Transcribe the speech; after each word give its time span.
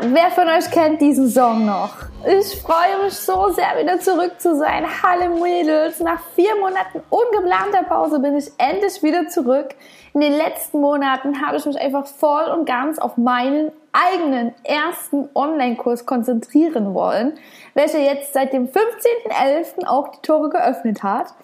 Wer 0.00 0.30
von 0.30 0.48
euch 0.48 0.70
kennt 0.70 1.00
diesen 1.00 1.28
Song 1.28 1.66
noch? 1.66 1.94
Ich 2.26 2.60
freue 2.60 3.04
mich 3.04 3.14
so 3.14 3.50
sehr, 3.50 3.78
wieder 3.80 4.00
zurück 4.00 4.40
zu 4.40 4.56
sein. 4.56 4.84
Hallo 5.02 5.40
Mädels, 5.40 6.00
nach 6.00 6.20
vier 6.34 6.56
Monaten 6.56 7.02
ungeplanter 7.10 7.84
Pause 7.84 8.18
bin 8.18 8.36
ich 8.36 8.50
endlich 8.58 9.02
wieder 9.02 9.28
zurück. 9.28 9.74
In 10.12 10.20
den 10.20 10.32
letzten 10.32 10.80
Monaten 10.80 11.46
habe 11.46 11.58
ich 11.58 11.66
mich 11.66 11.78
einfach 11.78 12.06
voll 12.06 12.44
und 12.44 12.66
ganz 12.66 12.98
auf 12.98 13.16
meinen 13.16 13.70
eigenen 13.92 14.54
ersten 14.64 15.28
Online-Kurs 15.34 16.06
konzentrieren 16.06 16.94
wollen, 16.94 17.38
welcher 17.74 18.00
jetzt 18.00 18.32
seit 18.32 18.52
dem 18.52 18.68
15.11. 18.68 19.86
auch 19.86 20.08
die 20.08 20.20
Tore 20.22 20.50
geöffnet 20.50 21.02
hat. 21.02 21.34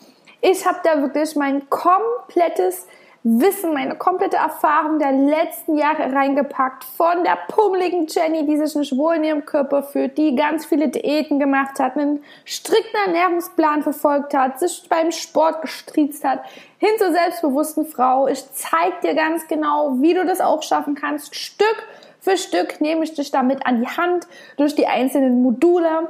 Ich 0.41 0.67
habe 0.67 0.79
da 0.83 1.03
wirklich 1.03 1.37
mein 1.37 1.69
komplettes 1.69 2.87
Wissen, 3.23 3.75
meine 3.75 3.97
komplette 3.97 4.39
Erfahrung 4.39 4.99
der 4.99 5.13
letzten 5.13 5.77
Jahre 5.77 6.11
reingepackt. 6.11 6.85
Von 6.85 7.23
der 7.23 7.37
pummeligen 7.49 8.07
Jenny, 8.07 8.47
die 8.47 8.57
sich 8.57 8.75
nicht 8.75 8.97
wohl 8.97 9.17
in 9.17 9.25
ihrem 9.25 9.45
Körper 9.45 9.83
fühlt, 9.83 10.17
die 10.17 10.35
ganz 10.35 10.65
viele 10.65 10.89
Diäten 10.89 11.39
gemacht 11.39 11.79
hat, 11.79 11.99
einen 11.99 12.25
strikten 12.47 12.99
Ernährungsplan 13.05 13.83
verfolgt 13.83 14.33
hat, 14.33 14.59
sich 14.59 14.89
beim 14.89 15.13
Sport 15.13 15.61
gestriezt 15.61 16.25
hat, 16.25 16.41
hin 16.79 16.89
zur 16.97 17.13
selbstbewussten 17.13 17.85
Frau. 17.85 18.27
Ich 18.27 18.43
zeig 18.53 19.03
dir 19.03 19.15
ganz 19.15 19.47
genau, 19.49 20.01
wie 20.01 20.15
du 20.15 20.25
das 20.25 20.41
auch 20.41 20.63
schaffen 20.63 20.95
kannst. 20.95 21.35
Stück 21.35 21.87
für 22.21 22.39
Stück 22.39 22.81
nehme 22.81 23.05
ich 23.05 23.13
dich 23.13 23.31
damit 23.31 23.67
an 23.67 23.81
die 23.81 23.89
Hand 23.89 24.29
durch 24.57 24.75
die 24.75 24.87
einzelnen 24.87 25.43
Module, 25.43 26.09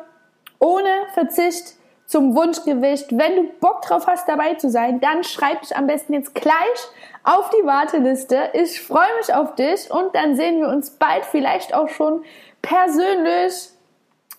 ohne 0.60 0.90
Verzicht, 1.14 1.74
zum 2.10 2.34
Wunschgewicht. 2.34 3.16
Wenn 3.16 3.36
du 3.36 3.42
Bock 3.60 3.82
drauf 3.82 4.08
hast, 4.08 4.28
dabei 4.28 4.54
zu 4.54 4.68
sein, 4.68 5.00
dann 5.00 5.22
schreib 5.22 5.62
dich 5.62 5.76
am 5.76 5.86
besten 5.86 6.12
jetzt 6.12 6.34
gleich 6.34 6.54
auf 7.22 7.50
die 7.50 7.64
Warteliste. 7.64 8.50
Ich 8.52 8.82
freue 8.82 9.14
mich 9.18 9.32
auf 9.32 9.54
dich 9.54 9.88
und 9.92 10.12
dann 10.16 10.34
sehen 10.34 10.60
wir 10.60 10.68
uns 10.68 10.90
bald 10.90 11.24
vielleicht 11.24 11.72
auch 11.72 11.88
schon 11.88 12.24
persönlich. 12.62 13.70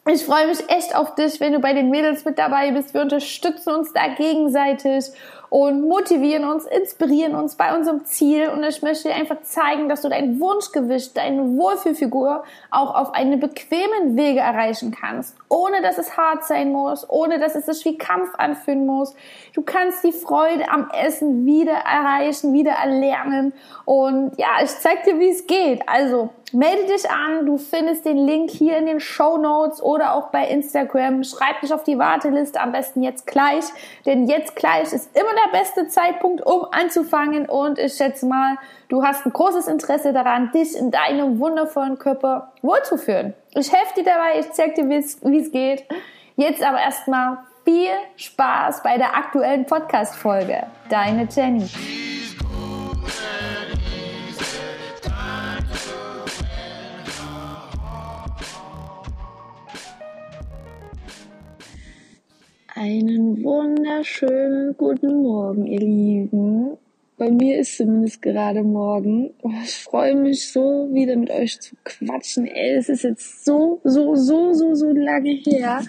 Ich 0.05 0.25
freue 0.25 0.47
mich 0.47 0.69
echt 0.69 0.95
auf 0.95 1.15
dich, 1.15 1.39
wenn 1.39 1.53
du 1.53 1.59
bei 1.59 1.71
den 1.71 1.89
Mädels 1.89 2.25
mit 2.25 2.37
dabei 2.37 2.71
bist. 2.71 2.93
Wir 2.93 3.01
unterstützen 3.01 3.73
uns 3.73 3.93
da 3.93 4.07
gegenseitig 4.15 5.05
und 5.51 5.81
motivieren 5.81 6.45
uns, 6.45 6.65
inspirieren 6.65 7.35
uns 7.35 7.55
bei 7.55 7.75
unserem 7.75 8.05
Ziel. 8.05 8.47
Und 8.47 8.63
ich 8.63 8.81
möchte 8.81 9.09
dir 9.09 9.15
einfach 9.15 9.41
zeigen, 9.41 9.89
dass 9.89 10.01
du 10.01 10.07
dein 10.07 10.39
Wunschgewicht, 10.39 11.17
deine 11.17 11.57
Wohlfühlfigur 11.57 12.45
auch 12.71 12.95
auf 12.95 13.13
einen 13.13 13.37
bequemen 13.37 14.15
Wege 14.15 14.39
erreichen 14.39 14.95
kannst, 14.97 15.35
ohne 15.49 15.81
dass 15.81 15.97
es 15.97 16.15
hart 16.15 16.45
sein 16.45 16.71
muss, 16.71 17.05
ohne 17.09 17.37
dass 17.37 17.55
es 17.55 17.65
sich 17.65 17.83
wie 17.83 17.97
Kampf 17.97 18.33
anfühlen 18.37 18.85
muss. 18.85 19.13
Du 19.53 19.61
kannst 19.61 20.05
die 20.05 20.13
Freude 20.13 20.69
am 20.69 20.89
Essen 20.89 21.45
wieder 21.45 21.73
erreichen, 21.73 22.53
wieder 22.53 22.71
erlernen. 22.71 23.51
Und 23.83 24.31
ja, 24.37 24.63
ich 24.63 24.69
zeig 24.69 25.03
dir, 25.03 25.19
wie 25.19 25.31
es 25.31 25.47
geht. 25.47 25.81
Also 25.85 26.29
melde 26.53 26.87
dich 26.87 27.09
an. 27.09 27.45
Du 27.45 27.57
findest 27.57 28.05
den 28.05 28.17
Link 28.17 28.49
hier 28.49 28.77
in 28.77 28.85
den 28.85 28.99
Show 28.99 29.37
Notes 29.37 29.81
oder 29.81 30.15
auch 30.15 30.29
bei 30.29 30.47
Instagram. 30.47 31.23
Schreib 31.23 31.61
dich 31.61 31.73
auf 31.73 31.83
die 31.83 31.97
Warteliste 31.97 32.59
am 32.59 32.71
besten 32.71 33.03
jetzt 33.03 33.27
gleich, 33.27 33.65
denn 34.05 34.27
jetzt 34.27 34.55
gleich 34.55 34.93
ist 34.93 35.15
immer 35.15 35.31
der 35.45 35.57
beste 35.57 35.87
Zeitpunkt, 35.87 36.45
um 36.45 36.65
anzufangen. 36.71 37.47
Und 37.47 37.79
ich 37.79 37.93
schätze 37.93 38.25
mal, 38.25 38.57
du 38.89 39.03
hast 39.03 39.25
ein 39.25 39.33
großes 39.33 39.67
Interesse 39.67 40.13
daran, 40.13 40.51
dich 40.51 40.75
in 40.75 40.91
deinem 40.91 41.39
wundervollen 41.39 41.97
Körper 41.97 42.51
wohlzuführen. 42.61 43.33
Ich 43.51 43.71
helfe 43.71 43.95
dir 43.97 44.03
dabei, 44.03 44.39
ich 44.39 44.51
zeig 44.51 44.75
dir, 44.75 44.89
wie 44.89 44.95
es 44.95 45.51
geht. 45.51 45.85
Jetzt 46.35 46.63
aber 46.63 46.79
erstmal 46.79 47.37
viel 47.63 47.91
Spaß 48.15 48.81
bei 48.83 48.97
der 48.97 49.15
aktuellen 49.15 49.65
Podcast-Folge. 49.65 50.63
Deine 50.89 51.27
Jenny. 51.29 52.20
Einen 62.83 63.43
wunderschönen 63.43 64.75
guten 64.75 65.21
Morgen, 65.21 65.67
ihr 65.67 65.81
Lieben. 65.81 66.77
Bei 67.15 67.29
mir 67.29 67.59
ist 67.59 67.77
zumindest 67.77 68.23
gerade 68.23 68.63
morgen. 68.63 69.35
Oh, 69.43 69.51
ich 69.63 69.75
freue 69.75 70.15
mich 70.15 70.51
so, 70.51 70.89
wieder 70.91 71.15
mit 71.15 71.29
euch 71.29 71.61
zu 71.61 71.75
quatschen. 71.83 72.47
Ey, 72.47 72.77
es 72.77 72.89
ist 72.89 73.03
jetzt 73.03 73.45
so, 73.45 73.79
so, 73.83 74.15
so, 74.15 74.53
so, 74.53 74.73
so 74.73 74.87
lange 74.87 75.29
her. 75.29 75.83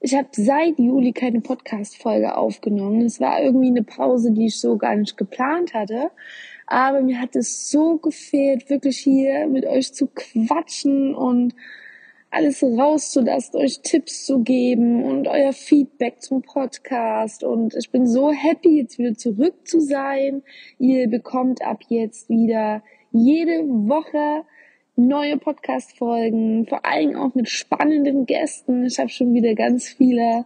Ich 0.00 0.12
habe 0.12 0.26
seit 0.32 0.80
Juli 0.80 1.12
keine 1.12 1.40
Podcast-Folge 1.40 2.36
aufgenommen. 2.36 3.02
Es 3.02 3.20
war 3.20 3.40
irgendwie 3.40 3.68
eine 3.68 3.84
Pause, 3.84 4.32
die 4.32 4.46
ich 4.46 4.58
so 4.58 4.76
gar 4.76 4.96
nicht 4.96 5.16
geplant 5.16 5.72
hatte. 5.72 6.10
Aber 6.66 7.00
mir 7.00 7.20
hat 7.20 7.36
es 7.36 7.70
so 7.70 7.96
gefehlt, 7.96 8.68
wirklich 8.70 8.98
hier 8.98 9.46
mit 9.46 9.64
euch 9.64 9.94
zu 9.94 10.08
quatschen 10.12 11.14
und 11.14 11.54
alles 12.30 12.62
rauszulassen, 12.62 13.60
euch 13.60 13.80
Tipps 13.80 14.26
zu 14.26 14.40
geben 14.40 15.04
und 15.04 15.28
euer 15.28 15.52
Feedback 15.52 16.20
zum 16.20 16.42
Podcast. 16.42 17.42
Und 17.42 17.74
ich 17.74 17.90
bin 17.90 18.06
so 18.06 18.30
happy, 18.30 18.78
jetzt 18.78 18.98
wieder 18.98 19.14
zurück 19.14 19.54
zu 19.64 19.80
sein. 19.80 20.42
Ihr 20.78 21.08
bekommt 21.08 21.62
ab 21.62 21.80
jetzt 21.88 22.28
wieder 22.28 22.82
jede 23.12 23.66
Woche 23.66 24.44
neue 24.96 25.38
Podcast-Folgen, 25.38 26.66
vor 26.66 26.84
allem 26.84 27.16
auch 27.16 27.34
mit 27.34 27.48
spannenden 27.48 28.26
Gästen. 28.26 28.84
Ich 28.84 28.98
habe 28.98 29.08
schon 29.08 29.32
wieder 29.32 29.54
ganz 29.54 29.88
viele 29.88 30.44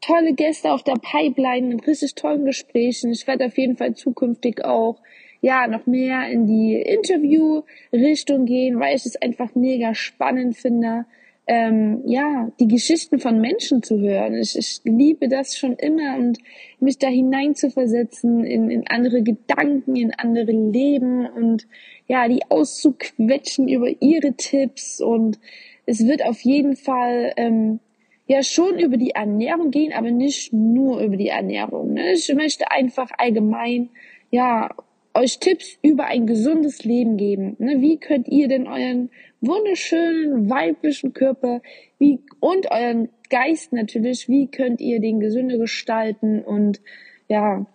tolle 0.00 0.34
Gäste 0.34 0.72
auf 0.72 0.82
der 0.82 0.96
Pipeline 1.00 1.68
mit 1.68 1.86
richtig 1.86 2.14
tollen 2.14 2.44
Gesprächen. 2.44 3.10
Ich 3.10 3.26
werde 3.26 3.46
auf 3.46 3.56
jeden 3.56 3.76
Fall 3.76 3.94
zukünftig 3.94 4.64
auch 4.64 5.00
ja 5.40 5.66
noch 5.66 5.86
mehr 5.86 6.28
in 6.28 6.46
die 6.46 6.74
Interview-Richtung 6.74 8.44
gehen, 8.44 8.78
weil 8.78 8.96
ich 8.96 9.06
es 9.06 9.16
einfach 9.20 9.54
mega 9.54 9.94
spannend 9.94 10.56
finde, 10.56 11.06
ähm, 11.46 12.02
ja, 12.06 12.50
die 12.58 12.68
Geschichten 12.68 13.18
von 13.18 13.40
Menschen 13.40 13.82
zu 13.82 13.98
hören. 14.00 14.34
Ich, 14.34 14.56
ich 14.56 14.80
liebe 14.84 15.28
das 15.28 15.56
schon 15.56 15.74
immer 15.74 16.16
und 16.16 16.38
mich 16.80 16.98
da 16.98 17.08
hineinzuversetzen 17.08 18.44
in, 18.44 18.70
in 18.70 18.88
andere 18.88 19.22
Gedanken, 19.22 19.96
in 19.96 20.14
andere 20.14 20.52
Leben 20.52 21.26
und 21.26 21.66
ja, 22.06 22.28
die 22.28 22.42
auszuquetschen 22.48 23.68
über 23.68 23.88
ihre 24.00 24.32
Tipps 24.34 25.00
und 25.00 25.38
es 25.86 26.06
wird 26.06 26.24
auf 26.24 26.40
jeden 26.40 26.76
Fall 26.76 27.32
ähm, 27.36 27.80
ja 28.26 28.42
schon 28.42 28.78
über 28.78 28.96
die 28.96 29.10
Ernährung 29.10 29.70
gehen, 29.70 29.92
aber 29.92 30.10
nicht 30.10 30.52
nur 30.52 31.00
über 31.00 31.16
die 31.16 31.28
Ernährung. 31.28 31.92
Ne? 31.92 32.12
Ich 32.12 32.32
möchte 32.34 32.70
einfach 32.70 33.10
allgemein 33.18 33.90
ja 34.30 34.70
euch 35.14 35.38
Tipps 35.38 35.78
über 35.82 36.06
ein 36.06 36.26
gesundes 36.26 36.84
Leben 36.84 37.16
geben. 37.16 37.54
Ne? 37.58 37.80
Wie 37.80 37.98
könnt 37.98 38.28
ihr 38.28 38.48
denn 38.48 38.66
euren 38.66 39.10
wunderschönen 39.46 40.48
weiblichen 40.50 41.12
Körper 41.12 41.60
wie, 41.98 42.20
und 42.40 42.70
euren 42.70 43.08
Geist 43.30 43.72
natürlich, 43.72 44.28
wie 44.28 44.46
könnt 44.48 44.80
ihr 44.80 45.00
den 45.00 45.20
gesünder 45.20 45.58
gestalten 45.58 46.40
und 46.42 46.80
ja, 47.28 47.66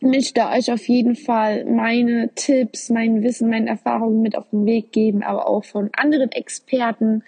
möchte 0.00 0.46
euch 0.46 0.70
auf 0.70 0.86
jeden 0.88 1.16
Fall 1.16 1.64
meine 1.64 2.30
Tipps, 2.34 2.90
mein 2.90 3.22
Wissen, 3.22 3.48
meine 3.50 3.70
Erfahrungen 3.70 4.20
mit 4.22 4.36
auf 4.36 4.48
den 4.50 4.66
Weg 4.66 4.92
geben, 4.92 5.22
aber 5.22 5.48
auch 5.48 5.64
von 5.64 5.90
anderen 5.96 6.30
Experten. 6.32 7.22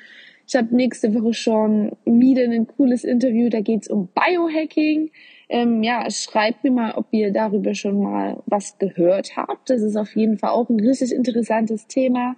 Ich 0.46 0.54
habe 0.54 0.74
nächste 0.74 1.12
Woche 1.14 1.34
schon 1.34 1.96
wieder 2.04 2.44
ein 2.44 2.66
cooles 2.66 3.02
Interview, 3.02 3.48
da 3.48 3.60
geht's 3.60 3.88
um 3.88 4.08
Biohacking. 4.14 5.10
Ähm, 5.48 5.82
ja, 5.82 6.08
schreibt 6.10 6.64
mir 6.64 6.72
mal, 6.72 6.92
ob 6.92 7.06
ihr 7.12 7.32
darüber 7.32 7.74
schon 7.74 8.02
mal 8.02 8.42
was 8.46 8.78
gehört 8.78 9.36
habt. 9.36 9.70
Das 9.70 9.80
ist 9.80 9.96
auf 9.96 10.14
jeden 10.16 10.38
Fall 10.38 10.50
auch 10.50 10.68
ein 10.68 10.80
richtig 10.80 11.12
interessantes 11.12 11.86
Thema. 11.86 12.36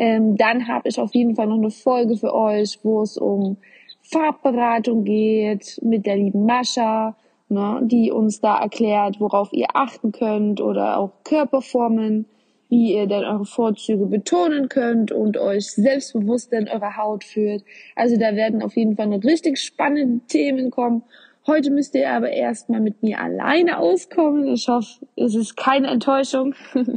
Ähm, 0.00 0.36
dann 0.36 0.68
habe 0.68 0.88
ich 0.88 1.00
auf 1.00 1.12
jeden 1.12 1.34
Fall 1.34 1.48
noch 1.48 1.56
eine 1.56 1.72
Folge 1.72 2.16
für 2.16 2.32
euch, 2.32 2.78
wo 2.84 3.02
es 3.02 3.16
um 3.16 3.56
Farbberatung 4.00 5.02
geht 5.02 5.80
mit 5.82 6.06
der 6.06 6.16
lieben 6.16 6.46
Mascha, 6.46 7.16
ne, 7.48 7.80
die 7.82 8.12
uns 8.12 8.40
da 8.40 8.60
erklärt, 8.60 9.18
worauf 9.18 9.52
ihr 9.52 9.66
achten 9.74 10.12
könnt 10.12 10.60
oder 10.60 10.98
auch 10.98 11.10
Körperformen, 11.24 12.26
wie 12.68 12.94
ihr 12.94 13.08
denn 13.08 13.24
eure 13.24 13.44
Vorzüge 13.44 14.06
betonen 14.06 14.68
könnt 14.68 15.10
und 15.10 15.36
euch 15.36 15.72
selbstbewusster 15.72 16.58
in 16.58 16.68
eurer 16.68 16.96
Haut 16.96 17.24
führt. 17.24 17.64
Also 17.96 18.16
da 18.16 18.36
werden 18.36 18.62
auf 18.62 18.76
jeden 18.76 18.94
Fall 18.94 19.08
noch 19.08 19.24
richtig 19.24 19.58
spannende 19.58 20.24
Themen 20.28 20.70
kommen. 20.70 21.02
Heute 21.44 21.72
müsst 21.72 21.96
ihr 21.96 22.08
aber 22.08 22.30
erstmal 22.30 22.80
mit 22.80 23.02
mir 23.02 23.18
alleine 23.18 23.78
auskommen. 23.78 24.46
Ich 24.54 24.68
hoffe, 24.68 25.06
es 25.16 25.34
ist 25.34 25.56
keine 25.56 25.88
Enttäuschung. 25.88 26.54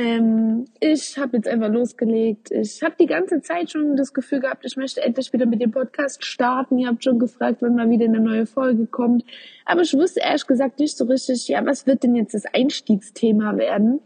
Ähm, 0.00 0.64
ich 0.80 1.18
habe 1.18 1.36
jetzt 1.36 1.46
einfach 1.46 1.68
losgelegt. 1.68 2.50
Ich 2.50 2.82
habe 2.82 2.94
die 2.98 3.04
ganze 3.04 3.42
Zeit 3.42 3.70
schon 3.70 3.96
das 3.96 4.14
Gefühl 4.14 4.40
gehabt, 4.40 4.64
ich 4.64 4.78
möchte 4.78 5.02
endlich 5.02 5.30
wieder 5.34 5.44
mit 5.44 5.60
dem 5.60 5.72
Podcast 5.72 6.24
starten. 6.24 6.78
Ihr 6.78 6.88
habt 6.88 7.04
schon 7.04 7.18
gefragt, 7.18 7.58
wann 7.60 7.74
mal 7.74 7.90
wieder 7.90 8.06
eine 8.06 8.20
neue 8.20 8.46
Folge 8.46 8.86
kommt. 8.86 9.26
Aber 9.66 9.82
ich 9.82 9.92
wusste 9.92 10.20
ehrlich 10.20 10.46
gesagt 10.46 10.78
nicht 10.78 10.96
so 10.96 11.04
richtig, 11.04 11.48
ja, 11.48 11.66
was 11.66 11.86
wird 11.86 12.02
denn 12.02 12.14
jetzt 12.14 12.32
das 12.32 12.46
Einstiegsthema 12.46 13.58
werden? 13.58 14.00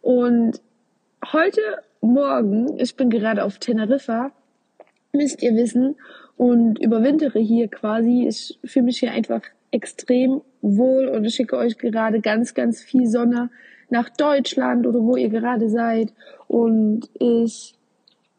Und 0.00 0.60
heute 1.32 1.60
Morgen, 2.00 2.78
ich 2.78 2.94
bin 2.94 3.10
gerade 3.10 3.42
auf 3.42 3.58
Teneriffa, 3.58 4.30
müsst 5.12 5.42
ihr 5.42 5.56
wissen, 5.56 5.96
und 6.36 6.78
überwintere 6.78 7.40
hier 7.40 7.66
quasi. 7.66 8.28
Ich 8.28 8.60
fühle 8.64 8.84
mich 8.84 9.00
hier 9.00 9.10
einfach 9.10 9.42
extrem 9.72 10.40
wohl 10.60 11.08
und 11.08 11.24
ich 11.24 11.34
schicke 11.34 11.56
euch 11.56 11.78
gerade 11.78 12.20
ganz, 12.20 12.54
ganz 12.54 12.80
viel 12.80 13.08
Sonne 13.08 13.50
nach 13.92 14.08
Deutschland 14.08 14.86
oder 14.86 15.00
wo 15.00 15.16
ihr 15.16 15.28
gerade 15.28 15.68
seid. 15.68 16.12
Und 16.48 17.08
ich 17.20 17.74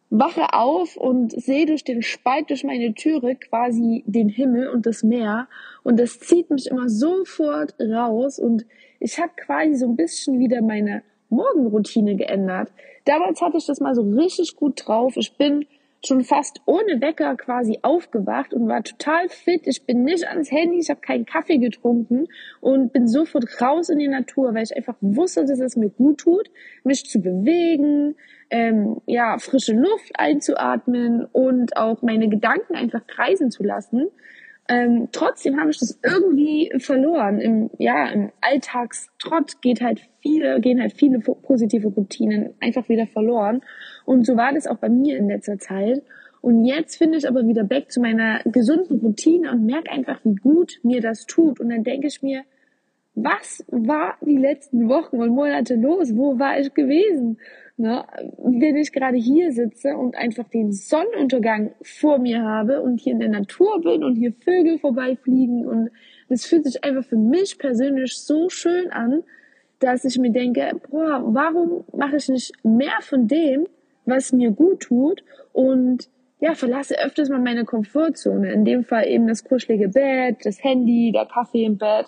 wache 0.10 0.54
auf 0.54 0.98
und 0.98 1.32
sehe 1.32 1.66
durch 1.66 1.84
den 1.84 2.02
Spalt 2.02 2.50
durch 2.50 2.64
meine 2.64 2.94
Türe 2.94 3.36
quasi 3.36 4.04
den 4.06 4.30
Himmel 4.30 4.70
und 4.70 4.86
das 4.86 5.02
Meer 5.02 5.48
und 5.82 6.00
das 6.00 6.20
zieht 6.20 6.52
mich 6.52 6.68
immer 6.68 6.88
sofort 6.88 7.74
raus 7.80 8.38
und 8.38 8.66
ich 9.00 9.18
habe 9.20 9.32
quasi 9.36 9.74
so 9.74 9.88
ein 9.88 9.96
bisschen 9.96 10.40
wieder 10.40 10.62
meine 10.62 11.02
Morgenroutine 11.30 12.16
geändert. 12.16 12.72
Damals 13.06 13.42
hatte 13.42 13.58
ich 13.58 13.66
das 13.66 13.80
mal 13.80 13.96
so 13.96 14.04
richtig 14.04 14.56
gut 14.56 14.84
drauf. 14.86 15.18
Ich 15.18 15.36
bin 15.36 15.66
schon 16.06 16.24
fast 16.24 16.62
ohne 16.66 17.02
Wecker 17.02 17.36
quasi 17.36 17.80
aufgewacht 17.82 18.54
und 18.54 18.68
war 18.68 18.84
total 18.84 19.30
fit. 19.30 19.62
Ich 19.66 19.86
bin 19.86 20.04
nicht 20.04 20.28
ans 20.28 20.52
Handy, 20.52 20.80
ich 20.80 20.90
habe 20.90 21.00
keinen 21.00 21.26
Kaffee 21.26 21.58
getrunken 21.58 22.28
und 22.60 22.92
bin 22.92 23.08
sofort 23.08 23.46
raus 23.62 23.90
in 23.90 24.00
die 24.00 24.08
Natur, 24.08 24.54
weil 24.54 24.64
ich 24.64 24.76
einfach 24.76 24.96
wusste, 25.02 25.46
dass 25.46 25.60
es 25.60 25.76
mir 25.76 25.90
gut 25.90 26.20
tut, 26.20 26.50
mich 26.84 27.06
zu 27.06 27.22
bewegen, 27.22 28.16
ähm, 28.50 29.02
ja, 29.06 29.38
frische 29.38 29.74
Luft 29.74 30.12
einzuatmen 30.16 31.26
und 31.32 31.78
auch 31.78 32.02
meine 32.02 32.28
Gedanken 32.28 32.76
einfach 32.76 33.08
kreisen 33.08 33.50
zu 33.50 33.64
lassen. 33.64 34.10
Ähm, 34.70 35.10
trotzdem 35.12 35.60
habe 35.60 35.72
ich 35.72 35.80
das 35.80 36.00
irgendwie 36.04 36.72
verloren. 36.78 37.40
Im, 37.40 37.70
ja, 37.78 38.08
im 38.10 38.32
Alltagstrott 38.40 39.62
geht 39.62 39.82
halt 39.82 40.02
viele, 40.22 40.62
gehen 40.62 40.80
halt 40.80 40.94
viele 40.94 41.20
positive 41.20 41.90
Routinen 41.90 42.54
einfach 42.62 42.88
wieder 42.88 43.08
verloren. 43.08 43.62
Und 44.06 44.26
so 44.26 44.38
war 44.38 44.54
das 44.54 44.68
auch 44.68 44.78
bei 44.78 44.90
mir 44.90 45.18
in 45.18 45.28
letzter 45.28 45.58
Zeit. 45.60 46.02
Und 46.42 46.66
jetzt 46.66 46.98
finde 46.98 47.18
ich 47.18 47.28
aber 47.28 47.46
wieder 47.48 47.64
back 47.64 47.92
zu 47.92 48.02
meiner 48.02 48.42
gesunden 48.46 49.00
Routine 49.00 49.52
und 49.52 49.66
merke 49.66 49.92
einfach, 49.92 50.20
wie 50.24 50.36
gut 50.36 50.80
mir 50.84 51.02
das 51.02 51.26
tut. 51.26 51.60
Und 51.60 51.70
dann 51.70 51.84
denke 51.84 52.08
ich 52.08 52.22
mir, 52.22 52.44
was 53.16 53.64
war 53.68 54.16
die 54.22 54.38
letzten 54.38 54.90
Wochen 54.90 55.18
und 55.22 55.30
Monate 55.30 55.76
los? 55.76 56.16
Wo 56.16 56.40
war 56.40 56.60
ich 56.60 56.74
gewesen? 56.74 57.38
Ne? 57.76 58.06
Wenn 58.38 58.78
ich 58.78 58.92
gerade 58.92 59.18
hier 59.18 59.52
sitze 59.52 59.98
und 59.98 60.16
einfach 60.16 60.48
den 60.48 60.72
Sonnenuntergang 60.72 61.74
vor 61.82 62.20
mir 62.20 62.44
habe 62.44 62.82
und 62.82 63.00
hier 63.00 63.14
in 63.14 63.20
der 63.20 63.30
Natur 63.30 63.82
bin 63.82 64.04
und 64.04 64.16
hier 64.16 64.32
Vögel 64.32 64.78
vorbeifliegen 64.78 65.66
und 65.66 65.90
das 66.30 66.46
fühlt 66.46 66.66
sich 66.66 66.84
einfach 66.84 67.04
für 67.04 67.18
mich 67.18 67.58
persönlich 67.58 68.16
so 68.16 68.50
schön 68.50 68.92
an, 68.92 69.24
dass 69.80 70.06
ich 70.06 70.18
mir 70.18 70.32
denke, 70.32 70.80
boah, 70.90 71.22
warum 71.26 71.84
mache 71.94 72.18
ich 72.18 72.30
nicht 72.30 72.54
mehr 72.64 73.02
von 73.02 73.28
dem, 73.28 73.68
was 74.06 74.32
mir 74.32 74.52
gut 74.52 74.82
tut 74.82 75.24
und 75.52 76.10
ja, 76.40 76.56
verlasse 76.56 77.00
öfters 77.00 77.30
mal 77.30 77.40
meine 77.40 77.64
Komfortzone. 77.64 78.52
In 78.52 78.66
dem 78.66 78.84
Fall 78.84 79.08
eben 79.08 79.28
das 79.28 79.46
kuschelige 79.46 79.88
Bett, 79.88 80.46
das 80.46 80.62
Handy, 80.62 81.12
der 81.14 81.26
Kaffee 81.26 81.64
im 81.64 81.78
Bett. 81.78 82.06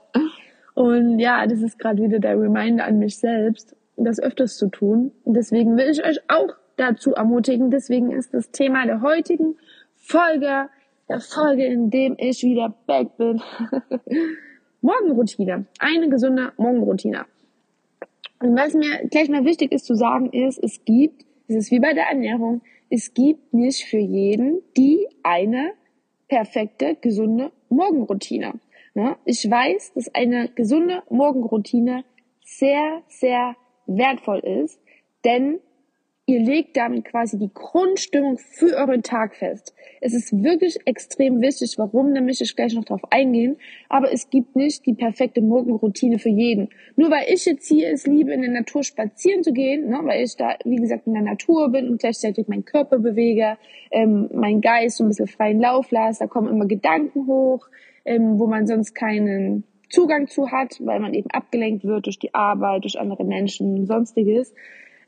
Und 0.73 1.19
ja, 1.19 1.47
das 1.47 1.61
ist 1.61 1.79
gerade 1.79 2.03
wieder 2.03 2.19
der 2.19 2.37
Reminder 2.37 2.83
an 2.83 2.99
mich 2.99 3.17
selbst, 3.17 3.77
das 3.97 4.19
öfters 4.19 4.57
zu 4.57 4.67
tun. 4.67 5.11
Und 5.23 5.35
deswegen 5.35 5.77
will 5.77 5.89
ich 5.89 6.03
euch 6.03 6.19
auch 6.27 6.55
dazu 6.77 7.13
ermutigen. 7.13 7.71
Deswegen 7.71 8.11
ist 8.11 8.33
das 8.33 8.51
Thema 8.51 8.85
der 8.85 9.01
heutigen 9.01 9.55
Folge, 9.95 10.69
der 11.09 11.19
Folge, 11.19 11.65
in 11.65 11.89
dem 11.89 12.15
ich 12.17 12.43
wieder 12.43 12.73
back 12.85 13.17
bin. 13.17 13.41
Morgenroutine. 14.81 15.65
Eine 15.79 16.09
gesunde 16.09 16.51
Morgenroutine. 16.57 17.25
Und 18.41 18.55
was 18.55 18.73
mir 18.73 19.07
gleich 19.09 19.29
mal 19.29 19.45
wichtig 19.45 19.71
ist 19.71 19.85
zu 19.85 19.95
sagen 19.95 20.31
ist, 20.31 20.61
es 20.61 20.83
gibt, 20.85 21.25
es 21.47 21.55
ist 21.55 21.71
wie 21.71 21.79
bei 21.79 21.93
der 21.93 22.05
Ernährung, 22.09 22.61
es 22.89 23.13
gibt 23.13 23.53
nicht 23.53 23.85
für 23.85 23.97
jeden 23.97 24.61
die 24.77 25.07
eine 25.23 25.71
perfekte, 26.27 26.95
gesunde 26.99 27.51
Morgenroutine. 27.69 28.53
Ne? 28.93 29.15
Ich 29.25 29.49
weiß, 29.49 29.93
dass 29.93 30.13
eine 30.13 30.49
gesunde 30.49 31.03
Morgenroutine 31.09 32.03
sehr, 32.43 33.01
sehr 33.07 33.55
wertvoll 33.87 34.39
ist, 34.39 34.79
denn 35.23 35.59
ihr 36.27 36.39
legt 36.39 36.75
damit 36.75 37.05
quasi 37.05 37.37
die 37.37 37.51
Grundstimmung 37.53 38.37
für 38.37 38.75
euren 38.77 39.03
Tag 39.03 39.35
fest. 39.35 39.75
Es 40.01 40.13
ist 40.13 40.43
wirklich 40.43 40.77
extrem 40.85 41.39
wichtig, 41.41 41.75
warum, 41.77 42.15
da 42.15 42.21
möchte 42.21 42.43
ich 42.43 42.55
gleich 42.55 42.73
noch 42.73 42.85
drauf 42.85 43.01
eingehen, 43.11 43.57
aber 43.89 44.11
es 44.11 44.29
gibt 44.29 44.55
nicht 44.55 44.85
die 44.87 44.95
perfekte 44.95 45.41
Morgenroutine 45.41 46.17
für 46.17 46.29
jeden. 46.29 46.69
Nur 46.95 47.11
weil 47.11 47.25
ich 47.31 47.45
jetzt 47.45 47.67
hier 47.67 47.91
es 47.91 48.07
liebe, 48.07 48.33
in 48.33 48.41
der 48.41 48.51
Natur 48.51 48.83
spazieren 48.83 49.43
zu 49.43 49.53
gehen, 49.53 49.87
ne, 49.89 49.99
weil 50.01 50.23
ich 50.23 50.35
da, 50.35 50.55
wie 50.65 50.77
gesagt, 50.77 51.05
in 51.05 51.13
der 51.13 51.21
Natur 51.21 51.71
bin 51.71 51.89
und 51.89 51.99
gleichzeitig 51.99 52.47
meinen 52.47 52.65
Körper 52.65 52.97
bewege, 52.97 53.57
ähm, 53.91 54.29
mein 54.33 54.61
Geist 54.61 54.97
so 54.97 55.03
ein 55.03 55.09
bisschen 55.09 55.27
freien 55.27 55.59
Lauf 55.59 55.91
lasse, 55.91 56.19
da 56.23 56.27
kommen 56.27 56.49
immer 56.49 56.65
Gedanken 56.65 57.27
hoch, 57.27 57.67
ähm, 58.03 58.39
wo 58.39 58.47
man 58.47 58.65
sonst 58.65 58.95
keinen 58.95 59.63
Zugang 59.89 60.27
zu 60.27 60.51
hat, 60.51 60.77
weil 60.79 60.99
man 60.99 61.13
eben 61.13 61.29
abgelenkt 61.31 61.83
wird 61.83 62.05
durch 62.05 62.19
die 62.19 62.33
Arbeit, 62.33 62.83
durch 62.83 62.99
andere 62.99 63.23
Menschen 63.23 63.77
und 63.79 63.85
sonstiges, 63.85 64.53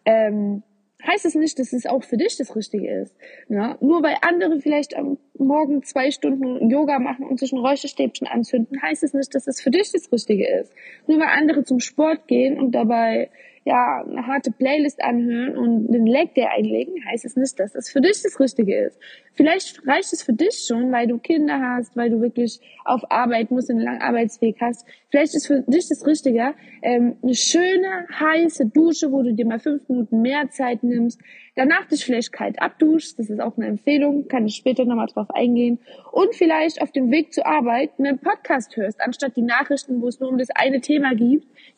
ähm, 0.06 0.64
heißt 1.06 1.26
es 1.26 1.36
nicht, 1.36 1.60
dass 1.60 1.74
es 1.74 1.86
auch 1.86 2.04
für 2.04 2.18
dich 2.18 2.38
das 2.38 2.56
Richtige 2.56 2.90
ist. 3.02 3.16
Ja? 3.50 3.78
Nur 3.82 4.02
weil 4.04 4.18
andere 4.22 4.60
vielleicht 4.60 4.96
am 4.96 5.18
Morgen 5.40 5.84
zwei 5.84 6.12
Stunden 6.12 6.70
Yoga 6.70 7.00
machen 7.00 7.26
und 7.26 7.40
sich 7.40 7.52
ein 7.52 7.60
Räucherstäbchen 7.60 8.28
anzünden, 8.28 8.82
heißt 8.82 9.04
es 9.04 9.14
nicht, 9.14 9.34
dass 9.36 9.48
es 9.48 9.62
für 9.62 9.72
dich 9.72 9.92
das 9.92 10.12
Richtige 10.12 10.48
ist. 10.60 10.74
Nur 11.08 11.20
weil 11.20 11.30
andere 11.30 11.64
zum 11.64 11.80
Sport 11.80 12.28
gehen 12.28 12.60
und 12.60 12.72
dabei 12.72 13.30
ja, 13.68 14.02
eine 14.02 14.26
harte 14.26 14.50
Playlist 14.52 15.04
anhören 15.04 15.58
und 15.58 15.94
einen 15.94 16.08
Leg 16.08 16.34
Day 16.36 16.46
einlegen, 16.46 17.04
heißt 17.06 17.26
es 17.26 17.36
nicht, 17.36 17.60
dass 17.60 17.74
das 17.74 17.90
für 17.90 18.00
dich 18.00 18.22
das 18.24 18.40
Richtige 18.40 18.86
ist. 18.86 18.98
Vielleicht 19.34 19.86
reicht 19.86 20.14
es 20.14 20.24
für 20.24 20.32
dich 20.32 20.64
schon, 20.66 20.90
weil 20.94 21.08
du 21.08 21.18
Kinder 21.18 21.60
hast, 21.60 21.98
weil 21.98 22.10
du 22.10 22.22
wirklich 22.22 22.62
auf 22.86 23.02
Arbeit 23.12 23.52
musst, 23.52 23.70
einen 23.70 23.82
langen 23.82 24.02
Arbeitsweg 24.02 24.56
hast. 24.62 24.88
Vielleicht 25.10 25.36
ist 25.36 25.48
für 25.48 25.66
dich 25.68 25.90
das 25.90 26.08
Richtige 26.08 26.54
ähm, 26.82 27.18
eine 27.22 27.36
schöne, 27.36 28.08
heiße 28.18 28.68
Dusche, 28.68 29.12
wo 29.12 29.22
du 29.22 29.34
dir 29.34 29.46
mal 29.46 29.60
fünf 29.60 29.90
Minuten 29.90 30.22
mehr 30.22 30.50
Zeit 30.50 30.82
nimmst, 30.84 31.20
danach 31.58 31.86
dich 31.86 32.06
vielleicht 32.06 32.32
kalt 32.32 32.62
abduschst, 32.62 33.20
das 33.20 33.30
ist 33.30 33.42
auch 33.42 33.58
eine 33.58 33.68
Empfehlung, 33.68 34.28
kann 34.28 34.46
ich 34.46 34.56
später 34.56 34.86
nochmal 34.86 35.08
drauf 35.08 35.30
eingehen, 35.32 35.80
und 36.12 36.34
vielleicht 36.36 36.82
auf 36.82 36.92
dem 36.92 37.12
Weg 37.12 37.34
zur 37.34 37.46
Arbeit 37.46 37.92
einen 37.98 38.20
Podcast 38.20 38.78
hörst, 38.78 39.02
anstatt 39.02 39.36
die 39.36 39.42
Nachrichten, 39.42 40.02
wo 40.02 40.08
es 40.08 40.20
nur 40.20 40.30
um 40.30 40.38
das 40.38 40.50
eine 40.52 40.80
Thema 40.80 41.14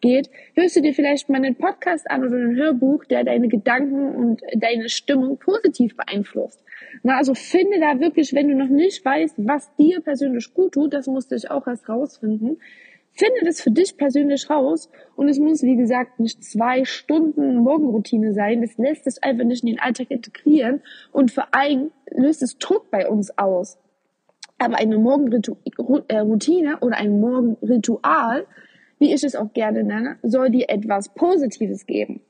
geht, 0.01 0.29
hörst 0.53 0.75
du 0.75 0.81
dir 0.81 0.93
vielleicht 0.93 1.29
mal 1.29 1.37
einen 1.37 1.55
Podcast 1.55 2.09
an 2.11 2.23
oder 2.23 2.35
ein 2.35 2.55
Hörbuch, 2.55 3.05
der 3.05 3.23
deine 3.23 3.47
Gedanken 3.47 4.15
und 4.15 4.41
deine 4.53 4.89
Stimmung 4.89 5.39
positiv 5.39 5.95
beeinflusst. 5.95 6.63
Na, 7.03 7.17
also 7.17 7.33
finde 7.33 7.79
da 7.79 7.99
wirklich, 7.99 8.33
wenn 8.33 8.49
du 8.49 8.55
noch 8.55 8.69
nicht 8.69 9.03
weißt, 9.03 9.35
was 9.37 9.73
dir 9.77 10.01
persönlich 10.01 10.53
gut 10.53 10.73
tut, 10.73 10.93
das 10.93 11.07
musste 11.07 11.35
ich 11.35 11.49
auch 11.49 11.67
erst 11.67 11.87
rausfinden, 11.87 12.57
finde 13.13 13.45
das 13.45 13.61
für 13.61 13.71
dich 13.71 13.97
persönlich 13.97 14.49
raus 14.49 14.89
und 15.15 15.27
es 15.27 15.39
muss, 15.39 15.61
wie 15.63 15.75
gesagt, 15.75 16.19
nicht 16.19 16.43
zwei 16.43 16.85
Stunden 16.85 17.57
Morgenroutine 17.57 18.33
sein. 18.33 18.61
Das 18.61 18.77
lässt 18.77 19.03
sich 19.05 19.23
einfach 19.23 19.45
nicht 19.45 19.63
in 19.63 19.69
den 19.69 19.79
Alltag 19.79 20.11
integrieren 20.11 20.81
und 21.11 21.31
vor 21.31 21.53
allem 21.53 21.91
löst 22.09 22.41
es 22.41 22.57
Druck 22.57 22.89
bei 22.91 23.09
uns 23.09 23.37
aus. 23.37 23.77
Aber 24.57 24.77
eine 24.77 24.97
Morgenroutine 24.97 26.79
oder 26.79 26.97
ein 26.97 27.19
Morgenritual 27.19 28.45
wie 28.99 29.13
ich 29.13 29.23
es 29.23 29.35
auch 29.35 29.51
gerne 29.53 29.83
nenne, 29.83 30.17
soll 30.21 30.51
dir 30.51 30.69
etwas 30.69 31.09
Positives 31.09 31.85
geben. 31.85 32.21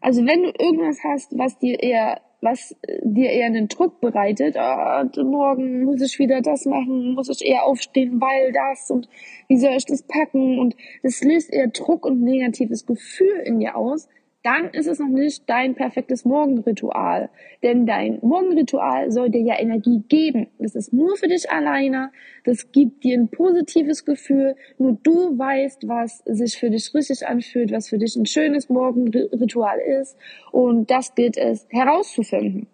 Also 0.00 0.24
wenn 0.24 0.42
du 0.42 0.52
irgendwas 0.58 0.98
hast, 1.02 1.36
was 1.36 1.58
dir 1.58 1.82
eher 1.82 2.20
was 2.40 2.76
dir 3.02 3.30
eher 3.30 3.46
einen 3.46 3.68
Druck 3.68 4.00
bereitet, 4.00 4.56
oh, 4.58 5.24
morgen 5.24 5.84
muss 5.84 6.00
ich 6.00 6.18
wieder 6.18 6.40
das 6.40 6.66
machen, 6.66 7.14
muss 7.14 7.28
ich 7.28 7.44
eher 7.44 7.64
aufstehen, 7.64 8.20
weil 8.20 8.52
das 8.52 8.90
und 8.90 9.08
wie 9.48 9.58
soll 9.58 9.72
ich 9.76 9.86
das 9.86 10.02
packen? 10.02 10.58
Und 10.58 10.76
das 11.02 11.22
löst 11.22 11.52
eher 11.52 11.68
Druck 11.68 12.06
und 12.06 12.22
negatives 12.22 12.86
Gefühl 12.86 13.42
in 13.44 13.58
dir 13.58 13.76
aus, 13.76 14.08
dann 14.44 14.70
ist 14.70 14.86
es 14.86 15.00
noch 15.00 15.08
nicht 15.08 15.48
dein 15.50 15.74
perfektes 15.74 16.24
Morgenritual. 16.24 17.28
Denn 17.62 17.86
dein 17.86 18.18
Morgenritual 18.22 19.10
soll 19.10 19.30
dir 19.30 19.40
ja 19.40 19.58
Energie 19.58 20.02
geben. 20.08 20.46
Das 20.58 20.76
ist 20.76 20.92
nur 20.92 21.16
für 21.16 21.26
dich 21.26 21.50
alleine. 21.50 22.12
Das 22.44 22.70
gibt 22.70 23.02
dir 23.02 23.18
ein 23.18 23.28
positives 23.28 24.04
Gefühl. 24.04 24.54
Nur 24.78 24.96
du 25.02 25.36
weißt, 25.36 25.88
was 25.88 26.18
sich 26.24 26.56
für 26.56 26.70
dich 26.70 26.94
richtig 26.94 27.26
anfühlt, 27.26 27.72
was 27.72 27.88
für 27.88 27.98
dich 27.98 28.14
ein 28.14 28.26
schönes 28.26 28.68
Morgenritual 28.68 29.80
ist. 29.80 30.16
Und 30.52 30.88
das 30.88 31.14
gilt 31.16 31.36
es 31.36 31.66
herauszufinden. 31.70 32.68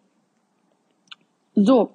So. 1.55 1.91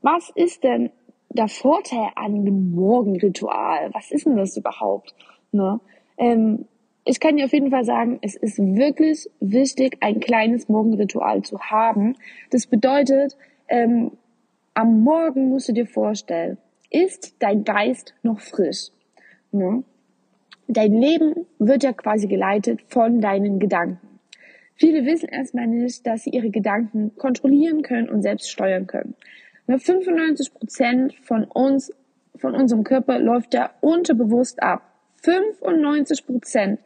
Was 0.00 0.30
ist 0.34 0.64
denn 0.64 0.90
der 1.28 1.48
Vorteil 1.48 2.08
an 2.14 2.34
einem 2.36 2.70
Morgenritual? 2.70 3.90
Was 3.92 4.10
ist 4.12 4.24
denn 4.24 4.36
das 4.36 4.56
überhaupt? 4.56 5.14
Ne? 5.52 5.80
Ähm, 6.16 6.66
ich 7.08 7.20
kann 7.20 7.38
dir 7.38 7.46
auf 7.46 7.54
jeden 7.54 7.70
Fall 7.70 7.84
sagen, 7.84 8.18
es 8.20 8.36
ist 8.36 8.58
wirklich 8.58 9.30
wichtig, 9.40 9.96
ein 10.00 10.20
kleines 10.20 10.68
Morgenritual 10.68 11.40
zu 11.42 11.58
haben. 11.58 12.16
Das 12.50 12.66
bedeutet, 12.66 13.34
ähm, 13.66 14.12
am 14.74 15.00
Morgen 15.00 15.48
musst 15.48 15.70
du 15.70 15.72
dir 15.72 15.86
vorstellen, 15.86 16.58
ist 16.90 17.36
dein 17.38 17.64
Geist 17.64 18.14
noch 18.22 18.40
frisch. 18.40 18.90
Ne? 19.52 19.84
Dein 20.66 20.92
Leben 20.92 21.46
wird 21.58 21.82
ja 21.82 21.94
quasi 21.94 22.26
geleitet 22.26 22.82
von 22.88 23.22
deinen 23.22 23.58
Gedanken. 23.58 24.20
Viele 24.74 25.06
wissen 25.06 25.30
erstmal 25.30 25.66
nicht, 25.66 26.06
dass 26.06 26.24
sie 26.24 26.30
ihre 26.30 26.50
Gedanken 26.50 27.16
kontrollieren 27.16 27.80
können 27.80 28.10
und 28.10 28.20
selbst 28.20 28.50
steuern 28.50 28.86
können. 28.86 29.14
95 29.66 30.52
Prozent 30.52 31.14
von 31.22 31.44
uns, 31.44 31.90
von 32.36 32.54
unserem 32.54 32.84
Körper 32.84 33.18
läuft 33.18 33.54
ja 33.54 33.70
unterbewusst 33.80 34.62
ab. 34.62 34.82
95 35.22 36.26
Prozent 36.26 36.80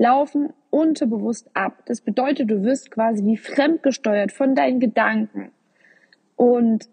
laufen 0.00 0.54
unterbewusst 0.70 1.50
ab. 1.52 1.82
Das 1.84 2.00
bedeutet, 2.00 2.50
du 2.50 2.62
wirst 2.62 2.90
quasi 2.90 3.22
wie 3.22 3.36
fremdgesteuert 3.36 4.32
von 4.32 4.54
deinen 4.54 4.80
Gedanken. 4.80 5.52
Und 6.36 6.88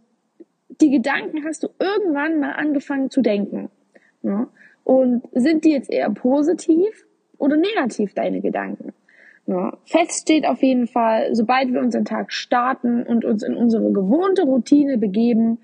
die 0.82 0.92
Gedanken 0.92 1.46
hast 1.46 1.64
du 1.64 1.70
irgendwann 1.80 2.42
mal 2.42 2.52
angefangen 2.52 3.10
zu 3.10 3.22
denken. 3.22 3.70
Ja? 4.24 4.50
Und 4.84 5.24
sind 5.32 5.64
die 5.64 5.72
jetzt 5.72 5.90
eher 5.90 6.10
positiv 6.10 7.08
oder 7.38 7.56
negativ, 7.56 8.14
deine 8.14 8.42
Gedanken? 8.42 8.92
Ja, 9.46 9.78
fest 9.86 10.24
steht 10.24 10.46
auf 10.46 10.62
jeden 10.62 10.88
Fall, 10.88 11.34
sobald 11.34 11.72
wir 11.72 11.80
unseren 11.80 12.04
Tag 12.04 12.34
starten 12.34 13.04
und 13.04 13.24
uns 13.24 13.42
in 13.42 13.56
unsere 13.56 13.94
gewohnte 13.94 14.44
Routine 14.44 14.98
begeben, 14.98 15.60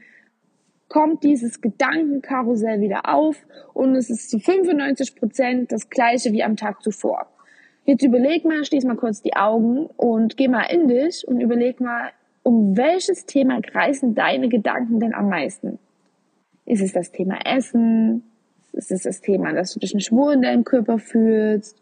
kommt 0.88 1.24
dieses 1.24 1.60
Gedankenkarussell 1.60 2.80
wieder 2.80 3.14
auf 3.14 3.46
und 3.74 3.96
es 3.96 4.10
ist 4.10 4.30
zu 4.30 4.40
95 4.40 5.18
Prozent 5.18 5.72
das 5.74 5.90
gleiche 5.90 6.32
wie 6.32 6.44
am 6.44 6.56
Tag 6.56 6.82
zuvor. 6.82 7.33
Jetzt 7.86 8.04
überleg 8.04 8.46
mal, 8.46 8.64
schließ 8.64 8.86
mal 8.86 8.96
kurz 8.96 9.22
die 9.22 9.36
Augen 9.36 9.88
und 9.98 10.38
geh 10.38 10.48
mal 10.48 10.64
in 10.64 10.88
dich 10.88 11.28
und 11.28 11.42
überleg 11.42 11.82
mal, 11.82 12.12
um 12.42 12.78
welches 12.78 13.26
Thema 13.26 13.62
kreisen 13.62 14.16
deine 14.16 14.50
Gedanken 14.50 15.00
denn 15.00 15.14
am 15.14 15.30
meisten? 15.30 15.80
Ist 16.66 16.82
es 16.82 16.94
das 16.94 17.12
Thema 17.12 17.40
Essen? 17.46 18.24
Ist 18.72 18.92
es 18.92 19.04
das 19.04 19.22
Thema, 19.22 19.54
dass 19.54 19.74
du 19.74 19.80
dich 19.80 19.94
nicht 19.94 20.12
wohl 20.12 20.34
in 20.34 20.42
deinem 20.42 20.64
Körper 20.64 20.98
fühlst? 20.98 21.78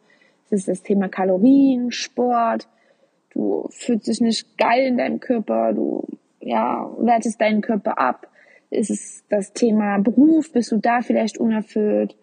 Ist 0.50 0.52
es 0.52 0.66
das 0.66 0.84
Thema 0.84 1.08
Kalorien, 1.08 1.92
Sport? 1.92 2.68
Du 3.30 3.68
fühlst 3.70 4.08
dich 4.08 4.22
nicht 4.22 4.58
geil 4.58 4.88
in 4.88 4.98
deinem 4.98 5.20
Körper, 5.20 5.72
du 5.74 6.06
ja, 6.42 6.92
wertest 6.98 7.40
deinen 7.40 7.62
Körper 7.62 8.00
ab. 8.00 8.28
Ist 8.72 8.90
es 8.90 9.24
das 9.30 9.54
Thema 9.54 10.00
Beruf? 10.00 10.52
Bist 10.52 10.72
du 10.72 10.78
da 10.78 11.02
vielleicht 11.02 11.38
unerfüllt? 11.38 12.16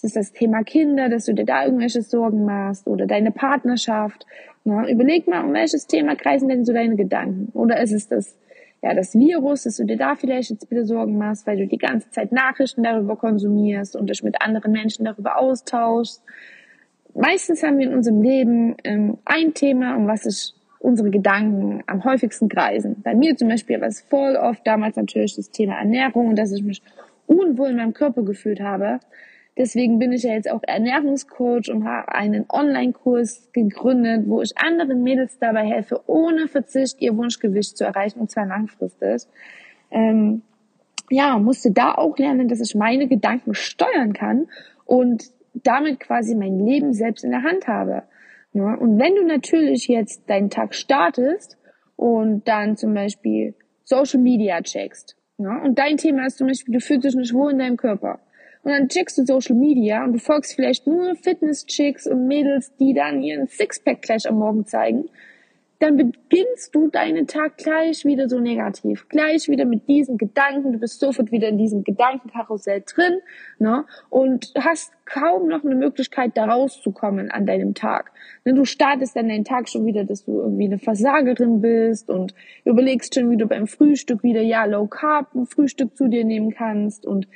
Ist 0.00 0.04
es 0.04 0.14
das 0.14 0.32
Thema 0.32 0.62
Kinder, 0.62 1.08
dass 1.08 1.24
du 1.24 1.34
dir 1.34 1.44
da 1.44 1.64
irgendwelche 1.64 2.02
Sorgen 2.02 2.44
machst? 2.44 2.86
Oder 2.86 3.06
deine 3.06 3.32
Partnerschaft? 3.32 4.26
Na, 4.62 4.88
überleg 4.88 5.26
mal, 5.26 5.44
um 5.44 5.52
welches 5.52 5.88
Thema 5.88 6.14
kreisen 6.14 6.48
denn 6.48 6.64
so 6.64 6.72
deine 6.72 6.94
Gedanken? 6.94 7.50
Oder 7.52 7.82
ist 7.82 7.90
es 7.90 8.06
das, 8.06 8.38
ja, 8.80 8.94
das 8.94 9.16
Virus, 9.16 9.64
dass 9.64 9.76
du 9.76 9.84
dir 9.84 9.96
da 9.96 10.14
vielleicht 10.14 10.50
jetzt 10.50 10.68
bitte 10.68 10.84
Sorgen 10.84 11.18
machst, 11.18 11.48
weil 11.48 11.56
du 11.56 11.66
die 11.66 11.78
ganze 11.78 12.08
Zeit 12.10 12.30
Nachrichten 12.30 12.84
darüber 12.84 13.16
konsumierst 13.16 13.96
und 13.96 14.08
dich 14.08 14.22
mit 14.22 14.40
anderen 14.40 14.70
Menschen 14.70 15.04
darüber 15.04 15.36
austauschst? 15.36 16.22
Meistens 17.16 17.64
haben 17.64 17.78
wir 17.78 17.88
in 17.88 17.94
unserem 17.94 18.22
Leben 18.22 18.76
ähm, 18.84 19.18
ein 19.24 19.52
Thema, 19.52 19.96
um 19.96 20.06
was 20.06 20.22
sich 20.22 20.54
unsere 20.78 21.10
Gedanken 21.10 21.82
am 21.88 22.04
häufigsten 22.04 22.48
kreisen. 22.48 23.02
Bei 23.02 23.16
mir 23.16 23.36
zum 23.36 23.48
Beispiel 23.48 23.80
war 23.80 23.88
es 23.88 24.00
voll 24.02 24.36
oft 24.36 24.64
damals 24.64 24.94
natürlich 24.94 25.34
das 25.34 25.50
Thema 25.50 25.76
Ernährung 25.76 26.28
und 26.28 26.38
dass 26.38 26.52
ich 26.52 26.62
mich 26.62 26.82
unwohl 27.26 27.70
in 27.70 27.76
meinem 27.78 27.94
Körper 27.94 28.22
gefühlt 28.22 28.60
habe. 28.60 29.00
Deswegen 29.58 29.98
bin 29.98 30.12
ich 30.12 30.22
ja 30.22 30.34
jetzt 30.34 30.48
auch 30.48 30.62
Ernährungscoach 30.62 31.68
und 31.68 31.84
habe 31.84 32.12
einen 32.12 32.46
Online-Kurs 32.48 33.50
gegründet, 33.52 34.28
wo 34.28 34.40
ich 34.40 34.56
anderen 34.56 35.02
Mädels 35.02 35.36
dabei 35.40 35.66
helfe, 35.66 36.00
ohne 36.06 36.46
Verzicht 36.46 37.02
ihr 37.02 37.16
Wunschgewicht 37.16 37.76
zu 37.76 37.84
erreichen 37.84 38.20
und 38.20 38.30
zwar 38.30 38.46
langfristig. 38.46 39.28
Ähm, 39.90 40.42
ja, 41.10 41.38
musste 41.38 41.72
da 41.72 41.94
auch 41.94 42.16
lernen, 42.18 42.46
dass 42.46 42.60
ich 42.60 42.76
meine 42.76 43.08
Gedanken 43.08 43.54
steuern 43.54 44.12
kann 44.12 44.46
und 44.84 45.24
damit 45.54 45.98
quasi 45.98 46.36
mein 46.36 46.60
Leben 46.64 46.92
selbst 46.92 47.24
in 47.24 47.32
der 47.32 47.42
Hand 47.42 47.66
habe. 47.66 48.04
Ja, 48.52 48.62
ne? 48.62 48.78
und 48.78 48.98
wenn 49.00 49.16
du 49.16 49.24
natürlich 49.24 49.88
jetzt 49.88 50.30
deinen 50.30 50.50
Tag 50.50 50.72
startest 50.74 51.58
und 51.96 52.46
dann 52.46 52.76
zum 52.76 52.94
Beispiel 52.94 53.54
Social 53.82 54.20
Media 54.20 54.60
checkst, 54.62 55.16
ja, 55.38 55.52
ne? 55.52 55.62
und 55.62 55.80
dein 55.80 55.96
Thema 55.96 56.26
ist 56.26 56.38
zum 56.38 56.46
Beispiel, 56.46 56.74
du 56.74 56.80
fühlst 56.80 57.04
dich 57.04 57.16
nicht 57.16 57.34
wohl 57.34 57.50
in 57.50 57.58
deinem 57.58 57.76
Körper. 57.76 58.20
Und 58.68 58.74
dann 58.74 58.88
checkst 58.88 59.16
du 59.16 59.24
Social 59.24 59.56
Media 59.56 60.04
und 60.04 60.12
du 60.12 60.18
folgst 60.18 60.54
vielleicht 60.54 60.86
nur 60.86 61.14
Fitness-Chicks 61.14 62.06
und 62.06 62.26
Mädels, 62.26 62.70
die 62.76 62.92
dann 62.92 63.22
ihren 63.22 63.46
Sixpack 63.46 64.02
gleich 64.02 64.28
am 64.28 64.34
Morgen 64.34 64.66
zeigen. 64.66 65.08
Dann 65.78 65.96
beginnst 65.96 66.74
du 66.74 66.88
deinen 66.88 67.26
Tag 67.26 67.56
gleich 67.56 68.04
wieder 68.04 68.28
so 68.28 68.40
negativ, 68.40 69.08
gleich 69.08 69.48
wieder 69.48 69.64
mit 69.64 69.88
diesen 69.88 70.18
Gedanken, 70.18 70.72
du 70.72 70.78
bist 70.78 71.00
sofort 71.00 71.32
wieder 71.32 71.48
in 71.48 71.56
diesem 71.56 71.82
Gedankenkarussell 71.82 72.82
drin, 72.84 73.20
ne, 73.58 73.86
und 74.10 74.52
hast 74.58 74.92
kaum 75.06 75.48
noch 75.48 75.64
eine 75.64 75.74
Möglichkeit, 75.74 76.32
da 76.34 76.44
rauszukommen 76.44 77.30
an 77.30 77.46
deinem 77.46 77.72
Tag. 77.72 78.12
Ne, 78.44 78.52
du 78.52 78.66
startest 78.66 79.16
dann 79.16 79.30
deinen 79.30 79.44
Tag 79.44 79.70
schon 79.70 79.86
wieder, 79.86 80.04
dass 80.04 80.26
du 80.26 80.40
irgendwie 80.40 80.66
eine 80.66 80.78
Versagerin 80.78 81.62
bist 81.62 82.10
und 82.10 82.34
überlegst 82.66 83.14
schon, 83.14 83.30
wie 83.30 83.38
du 83.38 83.46
beim 83.46 83.66
Frühstück 83.66 84.22
wieder, 84.22 84.42
ja, 84.42 84.66
Low 84.66 84.88
Carb 84.88 85.34
ein 85.34 85.46
Frühstück 85.46 85.96
zu 85.96 86.08
dir 86.08 86.26
nehmen 86.26 86.50
kannst 86.50 87.06
und 87.06 87.28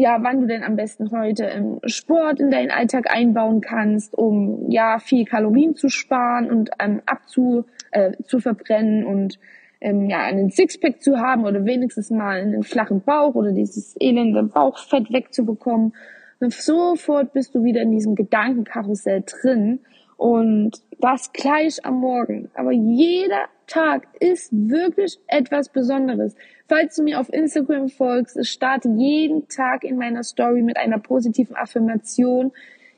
ja, 0.00 0.18
wann 0.22 0.40
du 0.40 0.46
denn 0.46 0.62
am 0.62 0.76
besten 0.76 1.10
heute 1.10 1.44
im 1.46 1.80
Sport 1.84 2.38
in 2.38 2.52
deinen 2.52 2.70
Alltag 2.70 3.12
einbauen 3.12 3.60
kannst, 3.60 4.16
um 4.16 4.70
ja 4.70 5.00
viel 5.00 5.24
Kalorien 5.24 5.74
zu 5.74 5.88
sparen 5.88 6.48
und 6.48 6.70
ähm, 6.78 7.02
abzu 7.04 7.64
äh, 7.90 8.12
zu 8.22 8.38
verbrennen 8.38 9.04
und 9.04 9.40
ähm, 9.80 10.08
ja 10.08 10.20
einen 10.20 10.50
Sixpack 10.50 11.02
zu 11.02 11.18
haben 11.18 11.44
oder 11.44 11.64
wenigstens 11.64 12.10
mal 12.10 12.40
einen 12.40 12.62
flachen 12.62 13.02
Bauch 13.02 13.34
oder 13.34 13.50
dieses 13.50 13.96
elende 13.98 14.44
Bauchfett 14.44 15.12
wegzubekommen. 15.12 15.94
Und 16.38 16.52
sofort 16.52 17.32
bist 17.32 17.56
du 17.56 17.64
wieder 17.64 17.82
in 17.82 17.90
diesem 17.90 18.14
Gedankenkarussell 18.14 19.24
drin 19.26 19.80
und 20.18 20.82
das 21.00 21.32
gleich 21.32 21.86
am 21.86 22.00
Morgen. 22.00 22.50
Aber 22.54 22.72
jeder 22.72 23.46
Tag 23.68 24.08
ist 24.18 24.50
wirklich 24.52 25.18
etwas 25.28 25.68
Besonderes. 25.68 26.34
Falls 26.68 26.96
du 26.96 27.04
mir 27.04 27.20
auf 27.20 27.32
Instagram 27.32 27.88
folgst, 27.88 28.36
ich 28.36 28.50
starte 28.50 28.88
jeden 28.88 29.48
Tag 29.48 29.84
in 29.84 29.96
meiner 29.96 30.24
Story 30.24 30.62
mit 30.62 30.76
einer 30.76 30.98
positiven 30.98 31.54
Affirmation. 31.56 32.50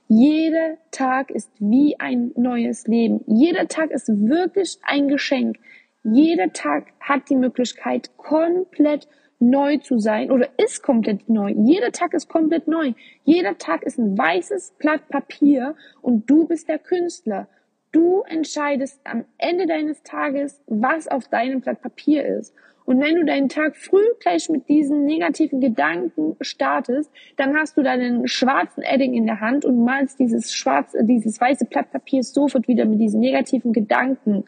Jeder 0.09 0.79
Tag 0.91 1.31
ist 1.31 1.51
wie 1.59 2.01
ein 2.01 2.33
neues 2.37 2.87
Leben. 2.87 3.21
Jeder 3.27 3.69
Tag 3.69 3.91
ist 3.91 4.09
wirklich 4.09 4.79
ein 4.83 5.09
Geschenk. 5.09 5.59
Jeder 6.03 6.55
Tag 6.55 6.87
hat 7.01 7.29
die 7.29 7.37
Möglichkeit, 7.37 8.17
komplett 8.17 9.07
neu 9.41 9.79
zu 9.79 9.99
sein 9.99 10.31
oder 10.31 10.49
ist 10.59 10.83
komplett 10.83 11.29
neu. 11.29 11.53
Jeder 11.57 11.91
Tag 11.91 12.15
ist 12.15 12.29
komplett 12.29 12.69
neu. 12.69 12.93
Jeder 13.25 13.59
Tag 13.59 13.83
ist 13.83 13.99
ein 13.99 14.17
weißes 14.17 14.75
Blatt 14.79 15.09
Papier 15.09 15.75
und 16.03 16.29
du 16.29 16.47
bist 16.47 16.69
der 16.69 16.79
Künstler. 16.79 17.49
Du 17.91 18.23
entscheidest 18.23 19.01
am 19.05 19.25
Ende 19.39 19.67
deines 19.67 20.03
Tages, 20.03 20.61
was 20.67 21.09
auf 21.09 21.27
deinem 21.29 21.61
Blatt 21.61 21.81
Papier 21.81 22.25
ist. 22.25 22.55
Und 22.85 23.01
wenn 23.01 23.17
du 23.17 23.25
deinen 23.25 23.49
Tag 23.49 23.77
früh 23.77 24.05
gleich 24.21 24.49
mit 24.49 24.69
diesen 24.69 25.05
negativen 25.05 25.61
Gedanken 25.61 26.37
startest, 26.41 27.11
dann 27.37 27.57
hast 27.57 27.77
du 27.77 27.83
deinen 27.83 28.27
schwarzen 28.27 28.83
Edding 28.83 29.15
in 29.15 29.27
der 29.27 29.41
Hand 29.41 29.65
und 29.65 29.85
malst 29.85 30.19
dieses 30.19 30.53
schwarze, 30.53 31.05
dieses 31.05 31.41
weiße 31.41 31.67
Blatt 31.67 31.91
Papier 31.93 32.23
sofort 32.23 32.69
wieder 32.69 32.85
mit 32.85 33.01
diesen 33.01 33.21
negativen 33.21 33.73
Gedanken. 33.73 34.45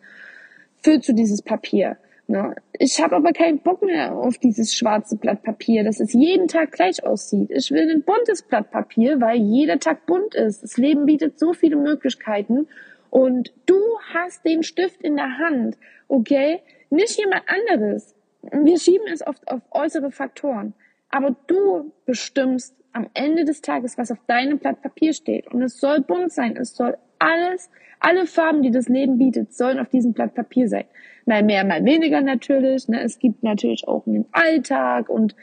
Füllst 0.83 1.09
du 1.09 1.13
dieses 1.13 1.41
Papier. 1.43 1.97
Ne? 2.33 2.57
Ich 2.79 2.99
habe 3.03 3.17
aber 3.17 3.35
keinen 3.35 3.59
Bock 3.59 3.83
mehr 3.83 4.17
auf 4.17 4.39
dieses 4.39 4.75
schwarze 4.75 5.17
Blatt 5.17 5.43
Papier, 5.43 5.85
dass 5.85 6.01
es 6.01 6.15
jeden 6.15 6.49
Tag 6.49 6.73
gleich 6.73 7.05
aussieht. 7.05 7.51
Ich 7.51 7.71
will 7.71 7.91
ein 7.91 8.03
buntes 8.05 8.41
Blatt 8.41 8.71
Papier, 8.71 9.21
weil 9.21 9.37
jeder 9.37 9.79
Tag 9.79 10.07
bunt 10.07 10.35
ist. 10.35 10.63
Das 10.63 10.79
Leben 10.79 11.05
bietet 11.05 11.39
so 11.39 11.53
viele 11.53 11.77
Möglichkeiten 11.77 12.69
und 13.11 13.53
du 13.67 13.79
hast 14.15 14.47
den 14.47 14.63
Stift 14.63 15.03
in 15.03 15.17
der 15.17 15.37
Hand, 15.37 15.77
okay? 16.09 16.63
Nicht 16.89 17.19
jemand 17.19 17.43
anderes. 17.47 18.15
Wir 18.51 18.79
schieben 18.79 19.09
es 19.13 19.27
oft 19.27 19.47
auf 19.49 19.61
äußere 19.71 20.11
Faktoren. 20.11 20.73
Aber 21.11 21.37
du 21.49 21.93
bestimmst 22.07 22.75
am 22.95 23.11
Ende 23.13 23.45
des 23.45 23.61
Tages, 23.61 23.99
was 23.99 24.11
auf 24.11 24.25
deinem 24.27 24.59
Blatt 24.59 24.81
Papier 24.81 25.13
steht. 25.13 25.53
Und 25.53 25.61
es 25.61 25.79
soll 25.79 26.01
bunt 26.01 26.33
sein. 26.33 26.57
Es 26.57 26.75
soll 26.75 26.97
alles, 27.19 27.69
alle 28.01 28.25
Farben, 28.25 28.63
die 28.63 28.71
das 28.71 28.89
Leben 28.89 29.19
bietet, 29.19 29.53
sollen 29.53 29.79
auf 29.79 29.91
diesem 29.91 30.15
Blatt 30.15 30.35
Papier 30.35 30.67
sein. 30.71 30.87
Mal 31.27 31.43
mehr, 31.43 31.65
mal 31.65 31.85
weniger 31.85 32.21
natürlich. 32.21 32.89
Ne? 32.89 33.03
Es 33.03 33.19
gibt 33.19 33.43
natürlich 33.43 33.87
auch 33.87 34.07
einen 34.07 34.27
Alltag 34.33 35.09
und 35.09 35.35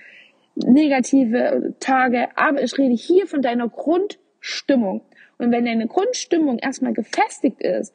negative 0.55 1.75
Tage. 1.79 2.27
Aber 2.35 2.61
ich 2.61 2.77
rede 2.77 2.95
hier 2.95 3.27
von 3.27 3.41
deiner 3.41 3.69
Grundstimmung. 3.69 5.01
Und 5.37 5.51
wenn 5.51 5.65
deine 5.65 5.87
Grundstimmung 5.87 6.59
erstmal 6.59 6.93
gefestigt 6.93 7.61
ist, 7.61 7.93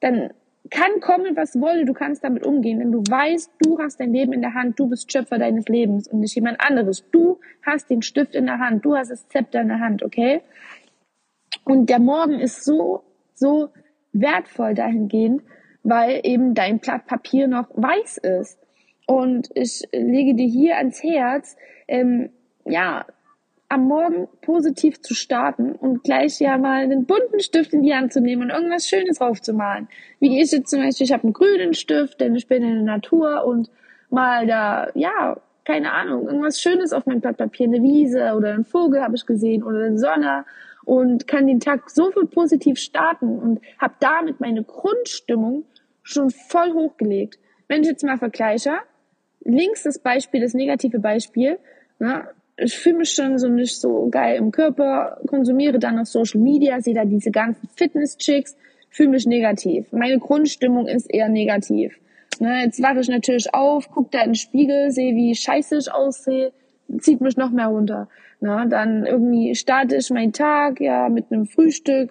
dann 0.00 0.30
kann 0.70 1.00
kommen, 1.00 1.36
was 1.36 1.60
wolle, 1.60 1.84
du 1.84 1.94
kannst 1.94 2.22
damit 2.22 2.44
umgehen, 2.44 2.78
denn 2.80 2.92
du 2.92 3.00
weißt, 3.00 3.50
du 3.60 3.78
hast 3.78 3.98
dein 3.98 4.12
Leben 4.12 4.32
in 4.32 4.42
der 4.42 4.54
Hand, 4.54 4.78
du 4.78 4.88
bist 4.88 5.10
Schöpfer 5.10 5.38
deines 5.38 5.66
Lebens 5.68 6.06
und 6.08 6.20
nicht 6.20 6.34
jemand 6.34 6.60
anderes. 6.60 7.04
Du 7.10 7.40
hast 7.62 7.88
den 7.90 8.02
Stift 8.02 8.34
in 8.34 8.46
der 8.46 8.58
Hand, 8.58 8.84
du 8.84 8.94
hast 8.94 9.10
das 9.10 9.26
Zepter 9.28 9.62
in 9.62 9.68
der 9.68 9.80
Hand, 9.80 10.02
okay? 10.02 10.42
Und 11.64 11.88
der 11.88 11.98
Morgen 11.98 12.38
ist 12.38 12.64
so, 12.64 13.02
so 13.34 13.70
wertvoll 14.12 14.74
dahingehend, 14.74 15.42
weil 15.82 16.20
eben 16.24 16.54
dein 16.54 16.78
Blatt 16.78 17.06
Papier 17.06 17.48
noch 17.48 17.68
weiß 17.74 18.18
ist. 18.18 18.58
Und 19.06 19.48
ich 19.54 19.82
lege 19.92 20.34
dir 20.34 20.46
hier 20.46 20.76
ans 20.76 21.02
Herz, 21.02 21.56
ähm, 21.88 22.30
ja, 22.64 23.04
am 23.68 23.86
Morgen 23.86 24.28
positiv 24.42 25.00
zu 25.00 25.14
starten 25.14 25.72
und 25.72 26.02
gleich 26.02 26.40
ja 26.40 26.58
mal 26.58 26.82
einen 26.82 27.06
bunten 27.06 27.38
Stift 27.38 27.72
in 27.72 27.82
die 27.82 27.94
Hand 27.94 28.12
zu 28.12 28.20
nehmen 28.20 28.42
und 28.42 28.50
irgendwas 28.50 28.88
Schönes 28.88 29.18
draufzumalen. 29.18 29.88
Wie 30.18 30.40
ich 30.40 30.50
jetzt 30.50 30.70
zum 30.70 30.82
Beispiel, 30.82 31.04
ich 31.06 31.12
habe 31.12 31.22
einen 31.22 31.32
grünen 31.32 31.74
Stift, 31.74 32.20
denn 32.20 32.34
ich 32.34 32.48
bin 32.48 32.64
in 32.64 32.84
der 32.84 32.96
Natur 32.96 33.44
und 33.44 33.70
mal 34.10 34.46
da, 34.48 34.88
ja, 34.94 35.36
keine 35.64 35.92
Ahnung, 35.92 36.26
irgendwas 36.26 36.60
Schönes 36.60 36.92
auf 36.92 37.06
mein 37.06 37.20
Blatt 37.20 37.36
Papier, 37.36 37.66
eine 37.66 37.80
Wiese 37.80 38.34
oder 38.34 38.54
einen 38.54 38.64
Vogel 38.64 39.02
habe 39.02 39.14
ich 39.14 39.24
gesehen 39.24 39.62
oder 39.62 39.84
eine 39.84 39.98
Sonne 39.98 40.44
und 40.90 41.28
kann 41.28 41.46
den 41.46 41.60
Tag 41.60 41.88
so 41.88 42.10
viel 42.10 42.26
positiv 42.26 42.76
starten 42.76 43.38
und 43.38 43.60
habe 43.78 43.94
damit 44.00 44.40
meine 44.40 44.64
Grundstimmung 44.64 45.62
schon 46.02 46.30
voll 46.30 46.72
hochgelegt. 46.72 47.38
Wenn 47.68 47.82
ich 47.82 47.90
jetzt 47.90 48.02
mal 48.02 48.18
vergleiche, 48.18 48.72
links 49.44 49.84
das 49.84 50.00
Beispiel, 50.00 50.40
das 50.40 50.52
negative 50.52 50.98
Beispiel, 50.98 51.60
ne, 52.00 52.24
ich 52.56 52.76
fühle 52.76 52.98
mich 52.98 53.12
schon 53.12 53.38
so 53.38 53.48
nicht 53.48 53.80
so 53.80 54.08
geil 54.10 54.36
im 54.38 54.50
Körper, 54.50 55.20
konsumiere 55.28 55.78
dann 55.78 55.96
auf 55.96 56.08
Social 56.08 56.40
Media, 56.40 56.80
sehe 56.80 56.94
da 56.94 57.04
diese 57.04 57.30
ganzen 57.30 57.68
Fitness-Chicks, 57.76 58.56
fühle 58.88 59.10
mich 59.10 59.26
negativ. 59.26 59.92
Meine 59.92 60.18
Grundstimmung 60.18 60.88
ist 60.88 61.08
eher 61.08 61.28
negativ. 61.28 62.00
Ne, 62.40 62.64
jetzt 62.64 62.82
wache 62.82 62.98
ich 62.98 63.08
natürlich 63.08 63.54
auf, 63.54 63.88
gucke 63.92 64.08
da 64.10 64.22
in 64.22 64.30
den 64.30 64.34
Spiegel, 64.34 64.90
sehe, 64.90 65.14
wie 65.14 65.36
scheiße 65.36 65.78
ich 65.78 65.92
aussehe, 65.92 66.52
zieht 66.98 67.20
mich 67.20 67.36
noch 67.36 67.52
mehr 67.52 67.68
runter. 67.68 68.08
Ne, 68.42 68.66
dann 68.70 69.04
irgendwie 69.04 69.54
starte 69.54 69.96
ich 69.96 70.08
meinen 70.10 70.32
Tag 70.32 70.80
ja 70.80 71.10
mit 71.10 71.30
einem 71.30 71.44
Frühstück. 71.44 72.10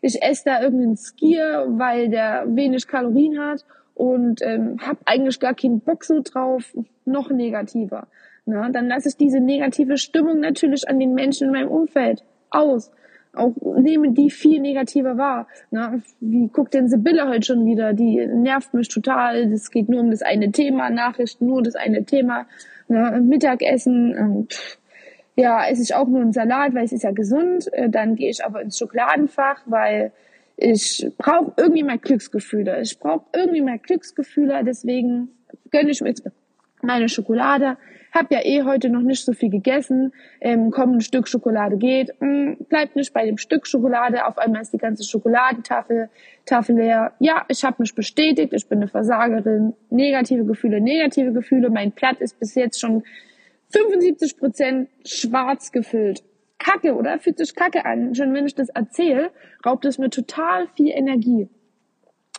Ich 0.00 0.20
esse 0.20 0.42
da 0.46 0.62
irgendeinen 0.62 0.96
Skier, 0.96 1.66
weil 1.68 2.08
der 2.08 2.44
wenig 2.48 2.88
Kalorien 2.88 3.38
hat 3.38 3.64
und 3.94 4.42
ähm, 4.42 4.78
habe 4.84 4.98
eigentlich 5.04 5.38
gar 5.38 5.54
keinen 5.54 5.80
Bock 5.80 6.04
so 6.04 6.20
drauf. 6.20 6.76
Noch 7.04 7.30
negativer. 7.30 8.08
Ne, 8.44 8.70
dann 8.72 8.88
lasse 8.88 9.08
ich 9.08 9.16
diese 9.16 9.38
negative 9.38 9.98
Stimmung 9.98 10.40
natürlich 10.40 10.88
an 10.88 10.98
den 10.98 11.14
Menschen 11.14 11.46
in 11.46 11.52
meinem 11.52 11.68
Umfeld 11.68 12.24
aus 12.50 12.90
auch 13.34 13.54
nehme 13.78 14.12
die 14.12 14.30
viel 14.30 14.60
negativer 14.60 15.16
wahr. 15.16 15.46
Ne? 15.70 16.02
Wie 16.20 16.48
guckt 16.48 16.74
denn 16.74 16.88
Sibylle 16.88 17.28
heute 17.28 17.46
schon 17.46 17.64
wieder? 17.64 17.92
Die 17.92 18.26
nervt 18.26 18.74
mich 18.74 18.88
total. 18.88 19.52
Es 19.52 19.70
geht 19.70 19.88
nur 19.88 20.00
um 20.00 20.10
das 20.10 20.22
eine 20.22 20.52
Thema, 20.52 20.90
Nachrichten 20.90 21.46
nur 21.46 21.62
das 21.62 21.74
eine 21.74 22.04
Thema. 22.04 22.46
Ne? 22.88 23.22
Mittagessen, 23.22 24.14
ähm, 24.18 24.48
ja, 25.36 25.66
esse 25.66 25.82
ich 25.82 25.94
auch 25.94 26.08
nur 26.08 26.20
einen 26.20 26.32
Salat, 26.32 26.74
weil 26.74 26.84
es 26.84 26.92
ist 26.92 27.04
ja 27.04 27.10
gesund. 27.10 27.72
Äh, 27.72 27.88
dann 27.88 28.16
gehe 28.16 28.30
ich 28.30 28.44
aber 28.44 28.62
ins 28.62 28.78
Schokoladenfach, 28.78 29.62
weil 29.66 30.12
ich 30.56 31.10
brauche 31.16 31.52
irgendwie 31.56 31.82
mehr 31.82 31.98
Glücksgefühle. 31.98 32.80
Ich 32.82 32.98
brauche 32.98 33.24
irgendwie 33.34 33.62
mehr 33.62 33.78
Glücksgefühle, 33.78 34.62
deswegen 34.64 35.28
gönne 35.70 35.90
ich 35.90 36.00
mir 36.00 36.08
jetzt 36.08 36.22
meine 36.82 37.08
Schokolade. 37.08 37.76
Hab 38.12 38.30
ja 38.30 38.40
eh 38.44 38.62
heute 38.64 38.90
noch 38.90 39.00
nicht 39.00 39.24
so 39.24 39.32
viel 39.32 39.48
gegessen. 39.48 40.12
Ähm, 40.40 40.70
komm, 40.70 40.96
ein 40.96 41.00
Stück 41.00 41.28
Schokolade 41.28 41.78
geht. 41.78 42.12
Hm, 42.20 42.58
bleibt 42.68 42.94
nicht 42.94 43.14
bei 43.14 43.24
dem 43.24 43.38
Stück 43.38 43.66
Schokolade. 43.66 44.26
Auf 44.26 44.36
einmal 44.36 44.60
ist 44.60 44.74
die 44.74 44.78
ganze 44.78 45.02
Schokoladentafel 45.04 46.10
Tafel 46.44 46.76
leer. 46.76 47.12
Ja, 47.20 47.46
ich 47.48 47.64
habe 47.64 47.76
mich 47.78 47.94
bestätigt. 47.94 48.52
Ich 48.52 48.68
bin 48.68 48.80
eine 48.80 48.88
Versagerin. 48.88 49.72
Negative 49.88 50.44
Gefühle, 50.44 50.82
negative 50.82 51.32
Gefühle. 51.32 51.70
Mein 51.70 51.92
Blatt 51.92 52.20
ist 52.20 52.38
bis 52.38 52.54
jetzt 52.54 52.80
schon 52.80 53.02
75 53.72 54.36
Prozent 54.36 54.88
schwarz 55.04 55.72
gefüllt. 55.72 56.22
Kacke, 56.58 56.94
oder? 56.94 57.18
Fühlt 57.18 57.38
sich 57.38 57.54
kacke 57.54 57.84
an. 57.84 58.14
Schon 58.14 58.32
wenn 58.34 58.46
ich 58.46 58.54
das 58.54 58.68
erzähle, 58.68 59.30
raubt 59.66 59.84
es 59.84 59.98
mir 59.98 60.10
total 60.10 60.68
viel 60.76 60.90
Energie. 60.90 61.48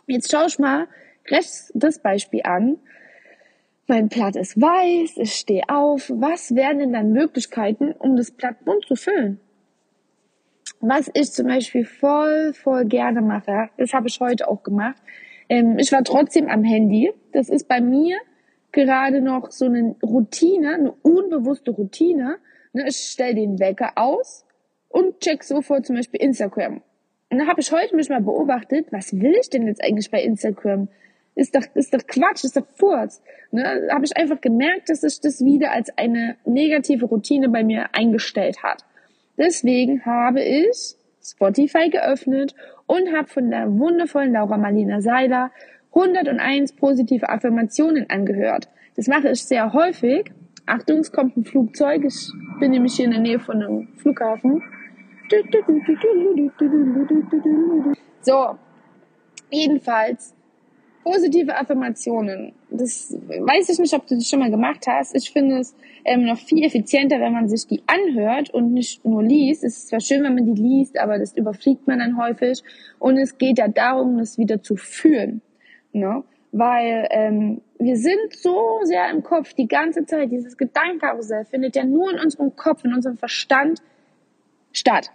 Jetzt 0.06 0.30
schau 0.30 0.46
ich 0.46 0.58
mal 0.58 0.88
rechts 1.30 1.70
das 1.74 1.98
Beispiel 1.98 2.42
an. 2.44 2.78
Mein 3.86 4.08
Blatt 4.08 4.36
ist 4.36 4.58
weiß, 4.58 5.18
ich 5.18 5.34
stehe 5.34 5.68
auf. 5.68 6.10
Was 6.14 6.54
wären 6.54 6.78
denn 6.78 6.92
dann 6.92 7.12
Möglichkeiten, 7.12 7.92
um 7.92 8.16
das 8.16 8.30
Blatt 8.30 8.64
bunt 8.64 8.86
zu 8.86 8.96
füllen? 8.96 9.40
Was 10.80 11.10
ich 11.12 11.32
zum 11.32 11.46
Beispiel 11.46 11.84
voll, 11.84 12.54
voll 12.54 12.86
gerne 12.86 13.20
mache, 13.20 13.68
das 13.76 13.92
habe 13.92 14.08
ich 14.08 14.20
heute 14.20 14.48
auch 14.48 14.62
gemacht. 14.62 14.96
Ähm, 15.48 15.78
ich 15.78 15.92
war 15.92 16.02
trotzdem 16.02 16.48
am 16.48 16.64
Handy. 16.64 17.12
Das 17.32 17.48
ist 17.48 17.68
bei 17.68 17.80
mir 17.80 18.16
gerade 18.74 19.22
noch 19.22 19.50
so 19.50 19.64
eine 19.64 19.96
Routine, 20.02 20.74
eine 20.74 20.92
unbewusste 21.02 21.70
Routine. 21.70 22.36
Ne, 22.72 22.88
ich 22.88 22.96
stelle 22.96 23.36
den 23.36 23.58
Wecker 23.58 23.92
aus 23.96 24.44
und 24.88 25.20
check 25.20 25.42
sofort 25.42 25.86
zum 25.86 25.96
Beispiel 25.96 26.20
Instagram. 26.20 26.82
Und 27.30 27.38
dann 27.38 27.48
habe 27.48 27.60
ich 27.60 27.72
heute 27.72 27.96
mich 27.96 28.10
mal 28.10 28.20
beobachtet, 28.20 28.88
was 28.90 29.18
will 29.18 29.34
ich 29.40 29.48
denn 29.48 29.66
jetzt 29.66 29.82
eigentlich 29.82 30.10
bei 30.10 30.22
Instagram? 30.22 30.88
ist 31.34 31.54
doch, 31.54 31.62
ist 31.74 31.92
doch 31.92 32.06
Quatsch, 32.06 32.44
ist 32.44 32.56
doch 32.56 32.66
Furz. 32.76 33.22
Ne? 33.50 33.88
Habe 33.90 34.04
ich 34.04 34.16
einfach 34.16 34.40
gemerkt, 34.40 34.88
dass 34.88 35.00
sich 35.00 35.20
das 35.20 35.44
wieder 35.44 35.72
als 35.72 35.96
eine 35.96 36.36
negative 36.44 37.06
Routine 37.06 37.48
bei 37.48 37.64
mir 37.64 37.86
eingestellt 37.92 38.62
hat. 38.62 38.84
Deswegen 39.36 40.04
habe 40.04 40.42
ich 40.42 40.96
Spotify 41.22 41.90
geöffnet 41.90 42.54
und 42.86 43.12
habe 43.12 43.28
von 43.28 43.50
der 43.50 43.78
wundervollen 43.78 44.32
Laura 44.32 44.56
Marlina 44.56 45.00
Seiler 45.00 45.50
101 45.94 46.72
positive 46.72 47.28
Affirmationen 47.28 48.10
angehört. 48.10 48.68
Das 48.96 49.06
mache 49.06 49.30
ich 49.30 49.44
sehr 49.44 49.72
häufig. 49.72 50.32
Achtung, 50.66 50.98
es 50.98 51.12
kommt 51.12 51.36
ein 51.36 51.44
Flugzeug. 51.44 52.04
Ich 52.04 52.30
bin 52.58 52.72
nämlich 52.72 52.94
hier 52.94 53.04
in 53.04 53.12
der 53.12 53.20
Nähe 53.20 53.38
von 53.38 53.62
einem 53.62 53.88
Flughafen. 53.96 54.62
So, 58.22 58.56
jedenfalls 59.50 60.34
positive 61.04 61.54
Affirmationen. 61.54 62.54
Das 62.70 63.12
weiß 63.12 63.68
ich 63.68 63.78
nicht, 63.78 63.94
ob 63.94 64.06
du 64.06 64.14
das 64.14 64.28
schon 64.28 64.40
mal 64.40 64.50
gemacht 64.50 64.86
hast. 64.88 65.14
Ich 65.14 65.30
finde 65.30 65.58
es 65.58 65.76
ähm, 66.04 66.24
noch 66.24 66.38
viel 66.38 66.64
effizienter, 66.64 67.20
wenn 67.20 67.32
man 67.32 67.48
sich 67.48 67.66
die 67.66 67.82
anhört 67.86 68.50
und 68.50 68.72
nicht 68.72 69.04
nur 69.04 69.22
liest. 69.22 69.64
Es 69.64 69.76
ist 69.76 69.88
zwar 69.88 70.00
schön, 70.00 70.22
wenn 70.24 70.34
man 70.34 70.54
die 70.54 70.60
liest, 70.60 70.98
aber 70.98 71.18
das 71.18 71.36
überfliegt 71.36 71.86
man 71.86 71.98
dann 71.98 72.16
häufig. 72.16 72.62
Und 72.98 73.18
es 73.18 73.36
geht 73.38 73.58
ja 73.58 73.68
darum, 73.68 74.18
das 74.18 74.38
wieder 74.38 74.62
zu 74.62 74.76
fühlen. 74.76 75.42
Ne? 75.94 76.24
Weil 76.52 77.08
ähm, 77.10 77.62
wir 77.78 77.96
sind 77.96 78.34
so 78.34 78.80
sehr 78.82 79.10
im 79.10 79.22
Kopf 79.22 79.54
die 79.54 79.68
ganze 79.68 80.04
Zeit. 80.06 80.30
Dieses 80.30 80.56
Gedankenkarussell 80.56 81.44
findet 81.46 81.76
ja 81.76 81.84
nur 81.84 82.12
in 82.12 82.18
unserem 82.18 82.54
Kopf, 82.54 82.84
in 82.84 82.92
unserem 82.92 83.16
Verstand 83.16 83.80
statt. 84.72 85.10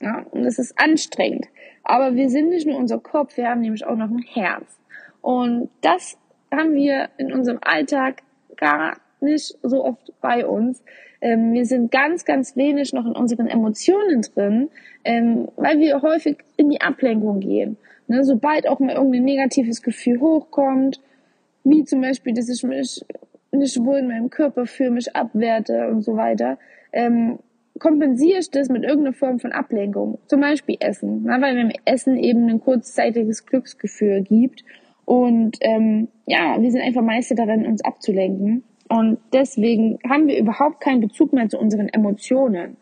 Ja? 0.00 0.26
Und 0.30 0.44
es 0.44 0.58
ist 0.58 0.78
anstrengend. 0.78 1.46
Aber 1.84 2.14
wir 2.14 2.28
sind 2.28 2.50
nicht 2.50 2.66
nur 2.66 2.76
unser 2.76 2.98
Kopf, 2.98 3.36
wir 3.36 3.48
haben 3.48 3.60
nämlich 3.60 3.86
auch 3.86 3.96
noch 3.96 4.10
ein 4.10 4.18
Herz. 4.18 4.78
Und 5.22 5.70
das 5.80 6.18
haben 6.52 6.74
wir 6.74 7.08
in 7.18 7.32
unserem 7.32 7.58
Alltag 7.62 8.22
gar 8.56 8.98
nicht 9.20 9.56
so 9.62 9.84
oft 9.84 10.12
bei 10.20 10.46
uns. 10.46 10.82
Ähm, 11.20 11.52
wir 11.52 11.64
sind 11.64 11.90
ganz, 11.90 12.24
ganz 12.24 12.56
wenig 12.56 12.92
noch 12.92 13.06
in 13.06 13.12
unseren 13.12 13.46
Emotionen 13.46 14.22
drin, 14.22 14.70
ähm, 15.04 15.48
weil 15.56 15.78
wir 15.78 16.02
häufig 16.02 16.38
in 16.56 16.70
die 16.70 16.80
Ablenkung 16.80 17.40
gehen. 17.40 17.76
Ne, 18.08 18.24
sobald 18.24 18.68
auch 18.68 18.78
mal 18.78 18.94
irgendein 18.94 19.24
negatives 19.24 19.82
Gefühl 19.82 20.20
hochkommt, 20.20 21.00
wie 21.64 21.84
zum 21.84 22.00
Beispiel, 22.00 22.34
dass 22.34 22.48
ich 22.48 22.62
mich 22.62 23.04
nicht 23.50 23.84
wohl 23.84 23.98
in 23.98 24.08
meinem 24.08 24.30
Körper 24.30 24.66
fühle, 24.66 24.92
mich 24.92 25.16
abwerte 25.16 25.88
und 25.88 26.02
so 26.02 26.16
weiter, 26.16 26.58
ähm, 26.92 27.38
kompensiere 27.78 28.38
ich 28.38 28.50
das 28.50 28.68
mit 28.68 28.84
irgendeiner 28.84 29.14
Form 29.14 29.40
von 29.40 29.52
Ablenkung. 29.52 30.18
Zum 30.26 30.40
Beispiel 30.40 30.76
Essen, 30.78 31.24
ne, 31.24 31.36
weil 31.40 31.54
mir 31.54 31.72
Essen 31.84 32.16
eben 32.16 32.48
ein 32.48 32.60
kurzzeitiges 32.60 33.44
Glücksgefühl 33.44 34.22
gibt 34.22 34.62
und 35.06 35.56
ähm, 35.60 36.08
ja, 36.26 36.60
wir 36.60 36.70
sind 36.70 36.82
einfach 36.82 37.02
Meister 37.02 37.34
darin, 37.34 37.64
uns 37.64 37.82
abzulenken. 37.82 38.64
Und 38.88 39.18
deswegen 39.32 39.98
haben 40.08 40.26
wir 40.26 40.38
überhaupt 40.38 40.80
keinen 40.80 41.00
Bezug 41.00 41.32
mehr 41.32 41.48
zu 41.48 41.58
unseren 41.58 41.88
Emotionen. 41.88 42.76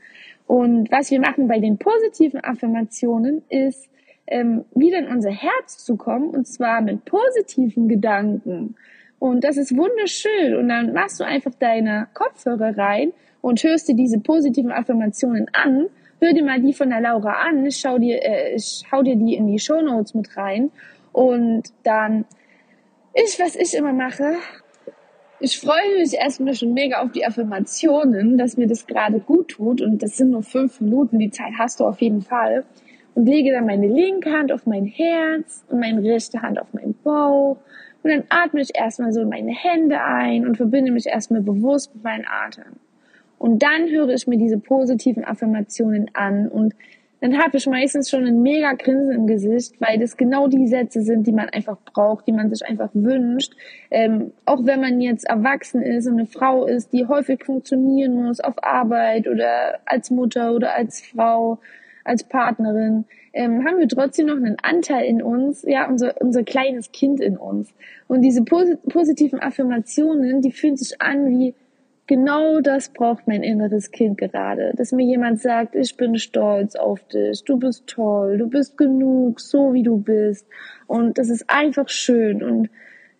Und 0.47 0.91
was 0.91 1.11
wir 1.11 1.21
machen 1.21 1.49
bei 1.49 1.61
den 1.61 1.79
positiven 1.79 2.43
Affirmationen 2.43 3.43
ist, 3.49 3.89
ähm, 4.27 4.65
wieder 4.75 4.99
in 4.99 5.09
unser 5.09 5.31
Herz 5.31 5.85
zu 5.85 5.97
kommen, 5.97 6.31
und 6.31 6.47
zwar 6.47 6.81
mit 6.81 7.05
positiven 7.05 7.89
Gedanken. 7.89 8.77
Und 9.19 9.45
das 9.45 9.57
ist 9.57 9.77
wunderschön. 9.77 10.55
Und 10.55 10.69
dann 10.69 10.93
machst 10.93 11.21
du 11.21 11.25
einfach 11.25 11.53
deine 11.59 12.09
Kopfhörer 12.15 12.77
rein 12.77 13.13
und 13.41 13.63
hörst 13.63 13.89
dir 13.89 13.95
diese 13.95 14.19
positiven 14.19 14.71
Affirmationen 14.71 15.47
an. 15.53 15.87
Hör 16.21 16.33
dir 16.33 16.45
mal 16.45 16.61
die 16.61 16.73
von 16.73 16.91
der 16.91 17.01
Laura 17.01 17.33
an. 17.47 17.71
Schau 17.71 17.99
dir, 17.99 18.23
äh, 18.23 18.59
hau 18.91 19.03
dir 19.03 19.17
die 19.17 19.35
in 19.35 19.47
die 19.47 19.59
Show 19.59 19.81
Notes 19.81 20.15
mit 20.15 20.37
rein. 20.37 20.71
Und 21.13 21.65
dann, 21.85 22.25
ich, 23.15 23.39
was 23.39 23.57
ich 23.57 23.75
immer 23.75 23.93
mache, 23.93 24.35
ich 25.41 25.59
freue 25.59 25.99
mich 25.99 26.15
erstmal 26.15 26.55
schon 26.55 26.73
mega 26.73 27.03
auf 27.03 27.13
die 27.13 27.27
Affirmationen, 27.27 28.39
dass 28.39 28.57
mir 28.57 28.67
das 28.67 28.87
gerade 28.87 29.21
gut 29.21 29.49
tut. 29.49 29.81
Und 29.81 30.03
das 30.03 30.17
sind 30.17 30.31
nur 30.31 30.43
fünf 30.43 30.81
Minuten, 30.81 31.19
die 31.19 31.31
Zeit 31.31 31.53
hast 31.59 31.81
du 31.81 31.85
auf 31.85 32.01
jeden 32.01 32.23
Fall. 32.23 32.65
Und 33.14 33.27
lege 33.27 33.53
dann 33.53 33.66
meine 33.66 33.87
linke 33.87 34.33
Hand 34.33 34.50
auf 34.50 34.66
mein 34.66 34.87
Herz 34.87 35.64
und 35.68 35.81
meine 35.81 36.03
rechte 36.03 36.42
Hand 36.42 36.61
auf 36.61 36.72
meinen 36.72 36.94
Bauch. 37.05 37.57
Und 38.03 38.11
dann 38.11 38.24
atme 38.29 38.61
ich 38.61 38.70
erstmal 38.74 39.12
so 39.12 39.24
meine 39.24 39.53
Hände 39.53 40.03
ein 40.03 40.46
und 40.46 40.57
verbinde 40.57 40.90
mich 40.90 41.07
erstmal 41.07 41.40
bewusst 41.40 41.94
mit 41.94 42.05
meinem 42.05 42.24
Atem. 42.29 42.77
Und 43.38 43.62
dann 43.62 43.88
höre 43.88 44.11
ich 44.11 44.27
mir 44.27 44.38
diese 44.38 44.59
positiven 44.59 45.24
Affirmationen 45.24 46.11
an 46.14 46.48
und 46.48 46.74
dann 47.24 47.38
habe 47.38 47.57
ich 47.57 47.66
meistens 47.66 48.11
schon 48.11 48.27
ein 48.27 48.42
mega 48.42 48.74
Grinsen 48.74 49.14
im 49.14 49.27
Gesicht, 49.27 49.81
weil 49.81 49.98
das 49.98 50.18
genau 50.18 50.46
die 50.46 50.66
Sätze 50.66 51.00
sind, 51.00 51.27
die 51.27 51.33
man 51.33 51.48
einfach 51.48 51.79
braucht, 51.94 52.27
die 52.27 52.33
man 52.33 52.50
sich 52.50 52.68
einfach 52.68 52.90
wünscht. 52.92 53.55
Ähm, 53.90 54.33
auch 54.44 54.66
wenn 54.66 54.83
man 54.83 55.00
jetzt 55.00 55.24
erwachsen 55.24 55.81
ist 55.81 56.07
und 56.07 56.18
eine 56.18 56.27
Frau 56.27 56.66
ist, 56.66 56.92
die 56.92 57.07
häufig 57.07 57.42
funktionieren 57.42 58.22
muss 58.22 58.40
auf 58.40 58.62
Arbeit 58.62 59.27
oder 59.27 59.79
als 59.87 60.11
Mutter 60.11 60.53
oder 60.53 60.74
als 60.74 61.00
Frau, 61.00 61.61
als 62.05 62.25
Partnerin, 62.25 63.05
ähm, 63.33 63.64
haben 63.64 63.79
wir 63.79 63.88
trotzdem 63.88 64.27
noch 64.27 64.37
einen 64.37 64.57
Anteil 64.62 65.07
in 65.07 65.23
uns, 65.23 65.62
ja, 65.67 65.88
unser, 65.88 66.21
unser 66.21 66.45
kleines 66.45 66.93
Kind 66.93 67.21
in 67.21 67.37
uns. 67.37 67.73
Und 68.07 68.23
diese 68.23 68.45
posit 68.45 68.83
positiven 68.85 69.40
Affirmationen, 69.40 70.40
die 70.40 70.53
fühlen 70.53 70.77
sich 70.77 71.01
an 71.01 71.29
wie 71.31 71.55
genau 72.07 72.61
das 72.61 72.90
braucht 72.90 73.27
mein 73.27 73.43
inneres 73.43 73.90
Kind 73.90 74.19
gerade, 74.19 74.73
dass 74.77 74.93
mir 74.93 75.05
jemand 75.05 75.40
sagt, 75.40 75.75
ich 75.75 75.97
bin 75.97 76.19
stolz 76.19 76.77
auf 76.77 77.03
dich, 77.09 77.45
du 77.45 77.59
bist 77.59 77.87
toll, 77.87 78.38
du 78.38 78.49
bist 78.49 78.77
genug, 78.77 79.40
so 79.40 79.73
wie 79.73 79.83
du 79.83 79.97
bist. 79.97 80.47
Und 80.87 81.19
das 81.19 81.31
ist 81.31 81.49
einfach 81.49 81.88
schön 81.88 82.43
und 82.43 82.69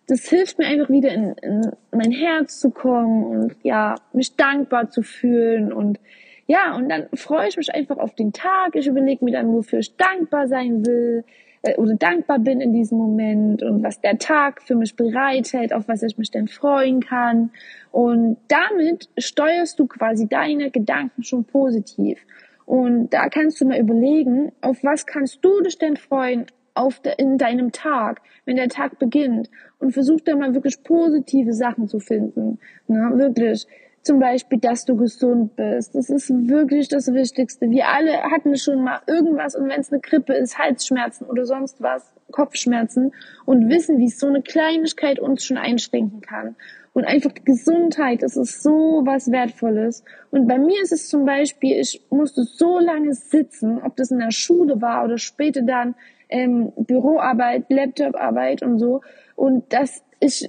das 0.07 0.29
hilft 0.29 0.59
mir 0.59 0.67
einfach 0.67 0.89
wieder 0.89 1.11
in, 1.11 1.33
in 1.41 1.71
mein 1.91 2.11
Herz 2.11 2.59
zu 2.59 2.69
kommen 2.69 3.23
und 3.23 3.55
ja, 3.63 3.95
mich 4.13 4.35
dankbar 4.35 4.89
zu 4.91 5.01
fühlen 5.01 5.73
und 5.73 5.99
ja, 6.47 6.75
und 6.75 6.89
dann 6.89 7.07
freue 7.13 7.47
ich 7.47 7.57
mich 7.57 7.73
einfach 7.73 7.97
auf 7.97 8.13
den 8.13 8.31
Tag. 8.31 8.75
Ich 8.75 8.87
überlege 8.87 9.25
mir 9.25 9.31
dann, 9.31 9.51
wofür 9.51 9.79
ich 9.79 9.95
dankbar 9.97 10.47
sein 10.47 10.85
will 10.85 11.23
äh, 11.63 11.75
oder 11.77 11.95
dankbar 11.95 12.39
bin 12.39 12.61
in 12.61 12.71
diesem 12.71 12.99
Moment 12.99 13.63
und 13.63 13.83
was 13.83 13.99
der 13.99 14.19
Tag 14.19 14.61
für 14.61 14.75
mich 14.75 14.95
bereithält, 14.95 15.73
auf 15.73 15.87
was 15.87 16.03
ich 16.03 16.17
mich 16.17 16.29
denn 16.29 16.47
freuen 16.47 16.99
kann. 16.99 17.51
Und 17.91 18.37
damit 18.47 19.09
steuerst 19.17 19.79
du 19.79 19.87
quasi 19.87 20.27
deine 20.27 20.69
Gedanken 20.69 21.23
schon 21.23 21.45
positiv. 21.45 22.19
Und 22.65 23.09
da 23.09 23.29
kannst 23.29 23.59
du 23.61 23.65
mal 23.65 23.79
überlegen, 23.79 24.51
auf 24.61 24.83
was 24.83 25.05
kannst 25.05 25.43
du 25.43 25.61
dich 25.61 25.77
denn 25.79 25.97
freuen 25.97 26.45
auf 26.75 26.99
de, 26.99 27.13
in 27.17 27.37
deinem 27.37 27.71
Tag, 27.71 28.21
wenn 28.45 28.57
der 28.57 28.69
Tag 28.69 28.99
beginnt. 28.99 29.49
Und 29.79 29.93
versuch 29.93 30.21
da 30.21 30.35
mal 30.35 30.53
wirklich 30.53 30.83
positive 30.83 31.53
Sachen 31.53 31.87
zu 31.87 31.99
finden. 31.99 32.59
Na, 32.87 33.17
wirklich. 33.17 33.65
Zum 34.05 34.19
Beispiel, 34.19 34.59
dass 34.59 34.85
du 34.85 34.95
gesund 34.95 35.55
bist. 35.55 35.95
Das 35.95 36.11
ist 36.11 36.29
wirklich 36.29 36.89
das 36.89 37.11
Wichtigste. 37.11 37.71
Wir 37.71 37.87
alle 37.87 38.21
hatten 38.21 38.55
schon 38.55 38.83
mal 38.83 39.01
irgendwas 39.07 39.55
und 39.55 39.67
wenn 39.67 39.79
es 39.79 39.91
eine 39.91 39.99
Grippe 39.99 40.33
ist, 40.33 40.59
Halsschmerzen 40.59 41.25
oder 41.25 41.47
sonst 41.47 41.81
was, 41.81 42.13
Kopfschmerzen 42.31 43.13
und 43.45 43.67
wissen, 43.67 43.97
wie 43.97 44.09
so 44.09 44.27
eine 44.27 44.43
Kleinigkeit 44.43 45.19
uns 45.19 45.43
schon 45.43 45.57
einschränken 45.57 46.21
kann. 46.21 46.55
Und 46.93 47.05
einfach 47.05 47.31
die 47.31 47.43
Gesundheit, 47.43 48.21
das 48.21 48.37
ist 48.37 48.61
so 48.61 49.01
was 49.05 49.31
Wertvolles. 49.31 50.03
Und 50.29 50.47
bei 50.47 50.59
mir 50.59 50.83
ist 50.83 50.91
es 50.91 51.09
zum 51.09 51.25
Beispiel, 51.25 51.79
ich 51.79 52.05
musste 52.11 52.43
so 52.43 52.77
lange 52.77 53.15
sitzen, 53.15 53.81
ob 53.81 53.95
das 53.95 54.11
in 54.11 54.19
der 54.19 54.29
Schule 54.29 54.83
war 54.83 55.03
oder 55.03 55.17
später 55.17 55.63
dann 55.63 55.95
ähm, 56.29 56.73
Büroarbeit, 56.77 57.65
Laptoparbeit 57.69 58.61
und 58.61 58.77
so. 58.77 59.01
Und 59.35 59.73
dass 59.73 60.03
ich 60.19 60.47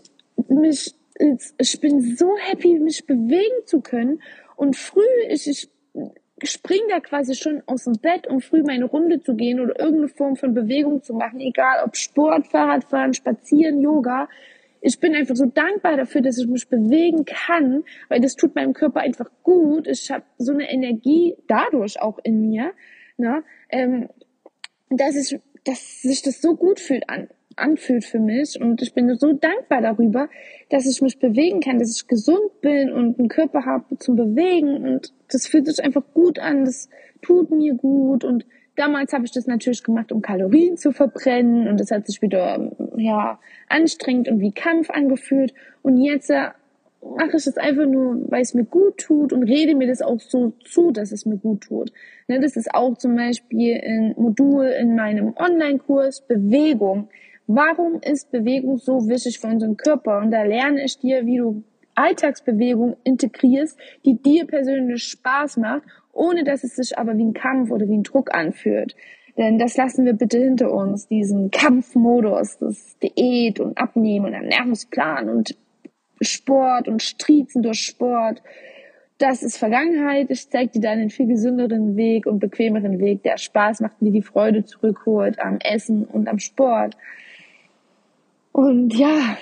mich 0.49 0.95
ich 1.19 1.81
bin 1.81 2.17
so 2.17 2.37
happy, 2.39 2.79
mich 2.79 3.07
bewegen 3.07 3.67
zu 3.67 3.81
können. 3.81 4.23
Und 4.57 4.77
früh, 4.77 5.03
ich, 5.29 5.49
ich 5.49 5.71
spring 6.45 6.83
da 6.89 7.01
quasi 7.01 7.35
schon 7.35 7.63
aus 7.67 7.85
dem 7.85 7.95
Bett, 7.95 8.27
um 8.27 8.41
früh 8.41 8.63
meine 8.63 8.85
Runde 8.85 9.23
zu 9.23 9.35
gehen 9.35 9.61
oder 9.61 9.79
irgendeine 9.79 10.09
Form 10.09 10.37
von 10.37 10.55
Bewegung 10.55 11.03
zu 11.03 11.15
machen, 11.15 11.41
egal 11.41 11.85
ob 11.85 11.97
Sport, 11.97 12.47
Fahrradfahren, 12.47 13.15
Spazieren, 13.15 13.81
Yoga. 13.81 14.29
Ich 14.81 15.01
bin 15.01 15.15
einfach 15.15 15.35
so 15.35 15.47
dankbar 15.47 15.97
dafür, 15.97 16.21
dass 16.21 16.39
ich 16.39 16.47
mich 16.47 16.69
bewegen 16.69 17.25
kann, 17.25 17.85
weil 18.09 18.21
das 18.21 18.37
tut 18.37 18.55
meinem 18.55 18.75
Körper 18.75 19.01
einfach 19.01 19.31
gut. 19.43 19.87
Ich 19.87 20.11
habe 20.11 20.25
so 20.39 20.53
eine 20.53 20.71
Energie 20.71 21.35
dadurch 21.49 22.01
auch 22.01 22.19
in 22.23 22.51
mir, 22.51 22.73
ne, 23.17 23.43
ähm, 23.71 24.09
dass 24.91 25.17
ich, 25.17 25.41
dass 25.65 26.03
sich 26.03 26.23
das 26.23 26.41
so 26.41 26.55
gut 26.55 26.79
fühlt 26.79 27.09
an, 27.09 27.29
anfühlt 27.57 28.05
für 28.05 28.19
mich. 28.19 28.61
Und 28.61 28.83
ich 28.83 28.95
bin 28.95 29.15
so 29.17 29.33
dankbar 29.33 29.81
darüber, 29.81 30.29
dass 30.69 30.87
ich 30.87 31.03
mich 31.03 31.19
bewegen 31.19 31.61
kann, 31.61 31.79
dass 31.79 31.97
ich 31.97 32.07
gesund 32.07 32.61
bin 32.61 32.93
und 32.93 33.19
einen 33.19 33.29
Körper 33.29 33.65
habe 33.65 33.99
zum 33.99 34.17
Bewegen. 34.17 34.87
Und 34.87 35.13
das 35.31 35.47
fühlt 35.47 35.67
sich 35.67 35.83
einfach 35.83 36.05
gut 36.15 36.39
an. 36.39 36.65
Das 36.65 36.89
tut 37.23 37.51
mir 37.51 37.75
gut. 37.75 38.25
Und 38.25 38.47
damals 38.77 39.13
habe 39.13 39.25
ich 39.25 39.33
das 39.33 39.47
natürlich 39.47 39.83
gemacht, 39.83 40.13
um 40.13 40.23
Kalorien 40.23 40.77
zu 40.77 40.93
verbrennen. 40.93 41.67
Und 41.69 41.81
das 41.81 41.91
hat 41.91 42.07
sich 42.07 42.23
wieder, 42.23 42.73
ja, 42.97 43.41
anstrengend 43.69 44.29
und 44.29 44.41
wie 44.41 44.53
Kampf 44.53 44.91
angefühlt. 44.91 45.55
Und 45.83 45.97
jetzt 45.97 46.31
äh, 46.31 46.51
mache 47.17 47.37
ich 47.37 47.47
es 47.47 47.57
einfach 47.57 47.87
nur, 47.87 48.31
weil 48.31 48.43
es 48.43 48.55
mir 48.55 48.65
gut 48.65 48.99
tut 48.99 49.33
und 49.33 49.45
rede 49.45 49.75
mir 49.75 49.87
das 49.87 50.03
auch 50.03 50.21
so 50.21 50.53
zu, 50.65 50.91
dass 50.91 51.13
es 51.13 51.27
mir 51.27 51.37
gut 51.37 51.63
tut. 51.63 51.93
Ne, 52.29 52.41
das 52.41 52.57
ist 52.57 52.75
auch 52.75 52.97
zum 52.99 53.17
Beispiel 53.17 53.81
ein 53.83 54.15
Modul 54.17 54.67
in 54.67 54.97
meinem 54.97 55.35
Online-Kurs 55.37 56.27
Bewegung. 56.27 57.09
Warum 57.47 58.01
ist 58.01 58.33
Bewegung 58.33 58.77
so 58.79 59.09
wichtig 59.09 59.39
für 59.39 59.47
unseren 59.47 59.77
Körper? 59.77 60.19
Und 60.19 60.33
da 60.33 60.43
lerne 60.43 60.85
ich 60.85 60.99
dir, 60.99 61.27
wie 61.27 61.39
du 61.39 61.63
Alltagsbewegung 61.95 62.97
integrierst, 63.05 63.79
die 64.05 64.21
dir 64.21 64.47
persönlich 64.47 65.05
Spaß 65.05 65.57
macht, 65.59 65.83
ohne 66.13 66.45
dass 66.45 66.65
es 66.65 66.77
sich 66.77 66.99
aber 66.99 67.17
wie 67.17 67.25
ein 67.25 67.35
Kampf 67.35 67.71
oder 67.71 67.89
wie 67.89 67.97
ein 67.97 68.03
Druck 68.03 68.35
anfühlt. 68.35 68.97
Denn 69.39 69.59
das 69.59 69.77
lassen 69.77 70.07
wir 70.07 70.15
bitte 70.15 70.39
hinter 70.39 70.73
uns, 70.73 71.09
diesen 71.09 71.51
Kampfmodus, 71.51 72.59
das 72.59 72.99
Diät 72.99 73.61
und 73.61 73.77
Abnehmen 73.79 74.27
und 74.27 74.33
Ernährungsplan 74.33 75.29
und 75.29 75.57
Sport 76.21 76.89
und 76.89 77.03
Striezen 77.03 77.63
durch 77.63 77.81
Sport. 77.81 78.43
Das 79.19 79.43
ist 79.43 79.57
Vergangenheit. 79.57 80.31
Ich 80.31 80.51
zeige 80.51 80.73
dir 80.73 80.81
dann 80.81 80.99
einen 80.99 81.11
viel 81.11 81.27
gesünderen 81.27 81.97
Weg 81.97 82.27
und 82.27 82.39
bequemeren 82.39 82.99
Weg, 82.99 83.23
der 83.23 83.37
Spaß 83.37 83.81
macht, 83.81 84.03
mir 84.03 84.11
die 84.11 84.23
Freude 84.23 84.65
zurückholt 84.65 85.39
am 85.39 85.59
Essen 85.59 86.05
und 86.05 86.29
am 86.29 86.39
Sport. 86.39 86.97
Und 88.57 88.95
ja, 88.95 89.37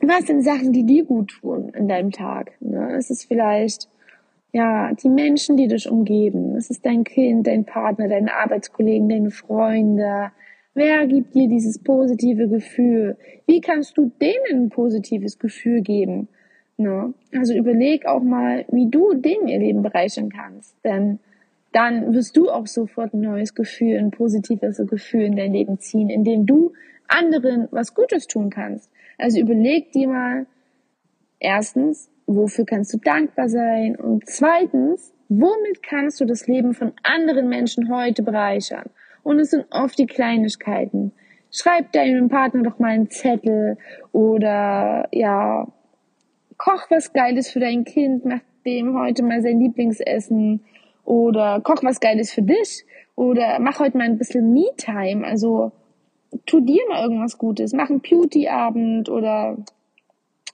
was 0.00 0.28
sind 0.28 0.44
Sachen, 0.44 0.72
die 0.72 0.86
dir 0.86 1.04
gut 1.04 1.32
tun 1.40 1.70
in 1.70 1.88
deinem 1.88 2.12
Tag? 2.12 2.52
Ne? 2.60 2.94
Es 2.96 3.10
ist 3.10 3.24
vielleicht 3.24 3.88
ja 4.52 4.92
die 4.94 5.08
Menschen, 5.08 5.56
die 5.56 5.66
dich 5.66 5.90
umgeben. 5.90 6.54
Es 6.54 6.70
ist 6.70 6.86
dein 6.86 7.02
Kind, 7.02 7.48
dein 7.48 7.64
Partner, 7.64 8.06
deine 8.06 8.36
Arbeitskollegen, 8.36 9.08
deine 9.08 9.32
Freunde. 9.32 10.30
Wer 10.74 11.08
gibt 11.08 11.34
dir 11.34 11.48
dieses 11.48 11.80
positive 11.80 12.46
Gefühl? 12.46 13.16
Wie 13.48 13.60
kannst 13.60 13.98
du 13.98 14.12
denen 14.20 14.66
ein 14.66 14.68
positives 14.68 15.40
Gefühl 15.40 15.80
geben? 15.80 16.28
Ne? 16.76 17.12
Also 17.34 17.52
überleg 17.52 18.06
auch 18.06 18.22
mal, 18.22 18.64
wie 18.70 18.88
du 18.88 19.14
denen 19.14 19.48
ihr 19.48 19.58
Leben 19.58 19.82
bereichern 19.82 20.28
kannst. 20.30 20.76
Denn 20.84 21.18
dann 21.72 22.14
wirst 22.14 22.36
du 22.36 22.48
auch 22.48 22.68
sofort 22.68 23.12
ein 23.12 23.22
neues 23.22 23.56
Gefühl, 23.56 23.98
ein 23.98 24.12
positives 24.12 24.80
Gefühl 24.86 25.22
in 25.22 25.34
dein 25.34 25.52
Leben 25.52 25.80
ziehen, 25.80 26.10
indem 26.10 26.46
du 26.46 26.74
anderen 27.08 27.68
was 27.70 27.94
Gutes 27.94 28.26
tun 28.26 28.50
kannst. 28.50 28.90
Also 29.18 29.40
überleg 29.40 29.92
dir 29.92 30.08
mal, 30.08 30.46
erstens, 31.40 32.10
wofür 32.26 32.64
kannst 32.64 32.92
du 32.94 32.98
dankbar 32.98 33.48
sein? 33.48 33.96
Und 33.96 34.28
zweitens, 34.28 35.12
womit 35.28 35.82
kannst 35.82 36.20
du 36.20 36.24
das 36.24 36.46
Leben 36.46 36.74
von 36.74 36.92
anderen 37.02 37.48
Menschen 37.48 37.92
heute 37.92 38.22
bereichern? 38.22 38.90
Und 39.22 39.40
es 39.40 39.50
sind 39.50 39.66
oft 39.70 39.98
die 39.98 40.06
Kleinigkeiten. 40.06 41.12
Schreib 41.50 41.92
deinem 41.92 42.28
Partner 42.28 42.62
doch 42.62 42.78
mal 42.78 42.90
einen 42.90 43.10
Zettel 43.10 43.78
oder 44.12 45.08
ja, 45.12 45.66
koch 46.58 46.90
was 46.90 47.12
Geiles 47.12 47.50
für 47.50 47.60
dein 47.60 47.84
Kind, 47.84 48.24
mach 48.24 48.40
dem 48.66 48.98
heute 48.98 49.22
mal 49.22 49.40
sein 49.40 49.60
Lieblingsessen 49.60 50.64
oder 51.04 51.60
koch 51.62 51.82
was 51.82 52.00
Geiles 52.00 52.32
für 52.32 52.42
dich 52.42 52.84
oder 53.16 53.58
mach 53.60 53.80
heute 53.80 53.96
mal 53.96 54.04
ein 54.04 54.18
bisschen 54.18 54.52
Me-Time. 54.52 55.26
Also 55.26 55.72
tu 56.46 56.60
dir 56.60 56.82
mal 56.88 57.02
irgendwas 57.02 57.38
Gutes, 57.38 57.72
mach 57.72 57.90
einen 57.90 58.00
Beauty-Abend 58.00 59.08
oder 59.08 59.56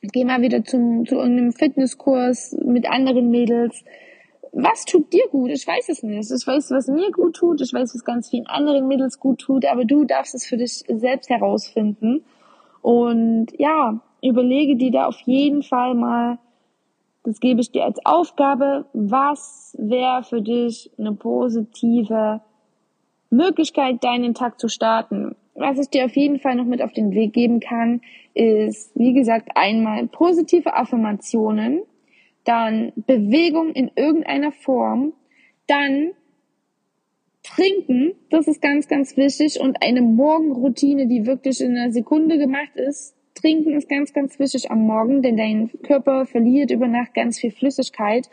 geh 0.02 0.24
mal 0.24 0.42
wieder 0.42 0.64
zum, 0.64 1.06
zu 1.06 1.16
irgendeinem 1.16 1.52
Fitnesskurs 1.52 2.56
mit 2.64 2.88
anderen 2.88 3.30
Mädels. 3.30 3.84
Was 4.52 4.84
tut 4.84 5.12
dir 5.12 5.24
gut? 5.30 5.50
Ich 5.50 5.66
weiß 5.66 5.88
es 5.88 6.02
nicht. 6.02 6.30
Ich 6.30 6.46
weiß, 6.46 6.70
was 6.70 6.86
mir 6.88 7.10
gut 7.10 7.36
tut. 7.36 7.60
Ich 7.60 7.72
weiß, 7.72 7.94
was 7.94 8.04
ganz 8.04 8.30
vielen 8.30 8.46
anderen 8.46 8.86
Mädels 8.86 9.18
gut 9.18 9.40
tut. 9.40 9.64
Aber 9.66 9.84
du 9.84 10.04
darfst 10.04 10.34
es 10.34 10.46
für 10.46 10.56
dich 10.56 10.84
selbst 10.86 11.28
herausfinden. 11.28 12.24
Und 12.80 13.48
ja, 13.58 14.00
überlege 14.22 14.76
dir 14.76 14.92
da 14.92 15.06
auf 15.06 15.18
jeden 15.20 15.62
Fall 15.62 15.94
mal, 15.94 16.38
das 17.24 17.40
gebe 17.40 17.62
ich 17.62 17.72
dir 17.72 17.84
als 17.84 17.98
Aufgabe, 18.04 18.84
was 18.92 19.74
wäre 19.78 20.22
für 20.22 20.42
dich 20.42 20.90
eine 20.98 21.14
positive 21.14 22.42
Möglichkeit, 23.30 24.04
deinen 24.04 24.34
Tag 24.34 24.60
zu 24.60 24.68
starten 24.68 25.34
was 25.54 25.78
ich 25.78 25.88
dir 25.88 26.04
auf 26.04 26.16
jeden 26.16 26.38
Fall 26.38 26.56
noch 26.56 26.64
mit 26.64 26.82
auf 26.82 26.92
den 26.92 27.12
Weg 27.14 27.32
geben 27.32 27.60
kann, 27.60 28.00
ist, 28.34 28.90
wie 28.98 29.12
gesagt, 29.12 29.50
einmal 29.54 30.06
positive 30.08 30.74
Affirmationen, 30.74 31.82
dann 32.44 32.92
Bewegung 32.96 33.72
in 33.72 33.90
irgendeiner 33.94 34.52
Form, 34.52 35.12
dann 35.66 36.10
Trinken, 37.42 38.14
das 38.30 38.48
ist 38.48 38.62
ganz, 38.62 38.88
ganz 38.88 39.16
wichtig 39.16 39.60
und 39.60 39.82
eine 39.82 40.00
Morgenroutine, 40.00 41.06
die 41.06 41.26
wirklich 41.26 41.60
in 41.60 41.76
einer 41.76 41.92
Sekunde 41.92 42.38
gemacht 42.38 42.74
ist. 42.74 43.14
Trinken 43.34 43.74
ist 43.74 43.88
ganz, 43.88 44.12
ganz 44.12 44.38
wichtig 44.38 44.70
am 44.70 44.86
Morgen, 44.86 45.20
denn 45.20 45.36
dein 45.36 45.70
Körper 45.82 46.24
verliert 46.24 46.70
über 46.70 46.86
Nacht 46.86 47.14
ganz 47.14 47.38
viel 47.38 47.50
Flüssigkeit 47.50 48.30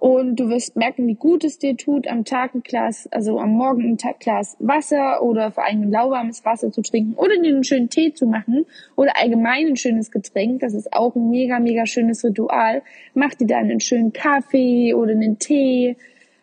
und 0.00 0.36
du 0.36 0.48
wirst 0.48 0.76
merken, 0.76 1.06
wie 1.06 1.14
gut 1.14 1.44
es 1.44 1.58
dir 1.58 1.76
tut, 1.76 2.08
am 2.08 2.24
Tag 2.24 2.54
ein 2.54 2.62
Glas, 2.62 3.06
also 3.12 3.38
am 3.38 3.50
Morgen 3.50 3.84
ein 3.84 3.98
Glas 4.18 4.56
Wasser 4.58 5.22
oder 5.22 5.52
vor 5.52 5.66
allem 5.66 5.90
lauwarmes 5.90 6.42
Wasser 6.42 6.72
zu 6.72 6.80
trinken 6.80 7.12
oder 7.16 7.36
dir 7.36 7.52
einen 7.52 7.64
schönen 7.64 7.90
Tee 7.90 8.14
zu 8.14 8.26
machen 8.26 8.64
oder 8.96 9.12
allgemein 9.20 9.66
ein 9.66 9.76
schönes 9.76 10.10
Getränk. 10.10 10.60
Das 10.60 10.72
ist 10.72 10.94
auch 10.94 11.14
ein 11.14 11.28
mega, 11.28 11.60
mega 11.60 11.84
schönes 11.84 12.24
Ritual. 12.24 12.80
Mach 13.12 13.34
dir 13.34 13.46
dann 13.46 13.64
einen 13.64 13.80
schönen 13.80 14.14
Kaffee 14.14 14.94
oder 14.94 15.12
einen 15.12 15.38
Tee 15.38 15.96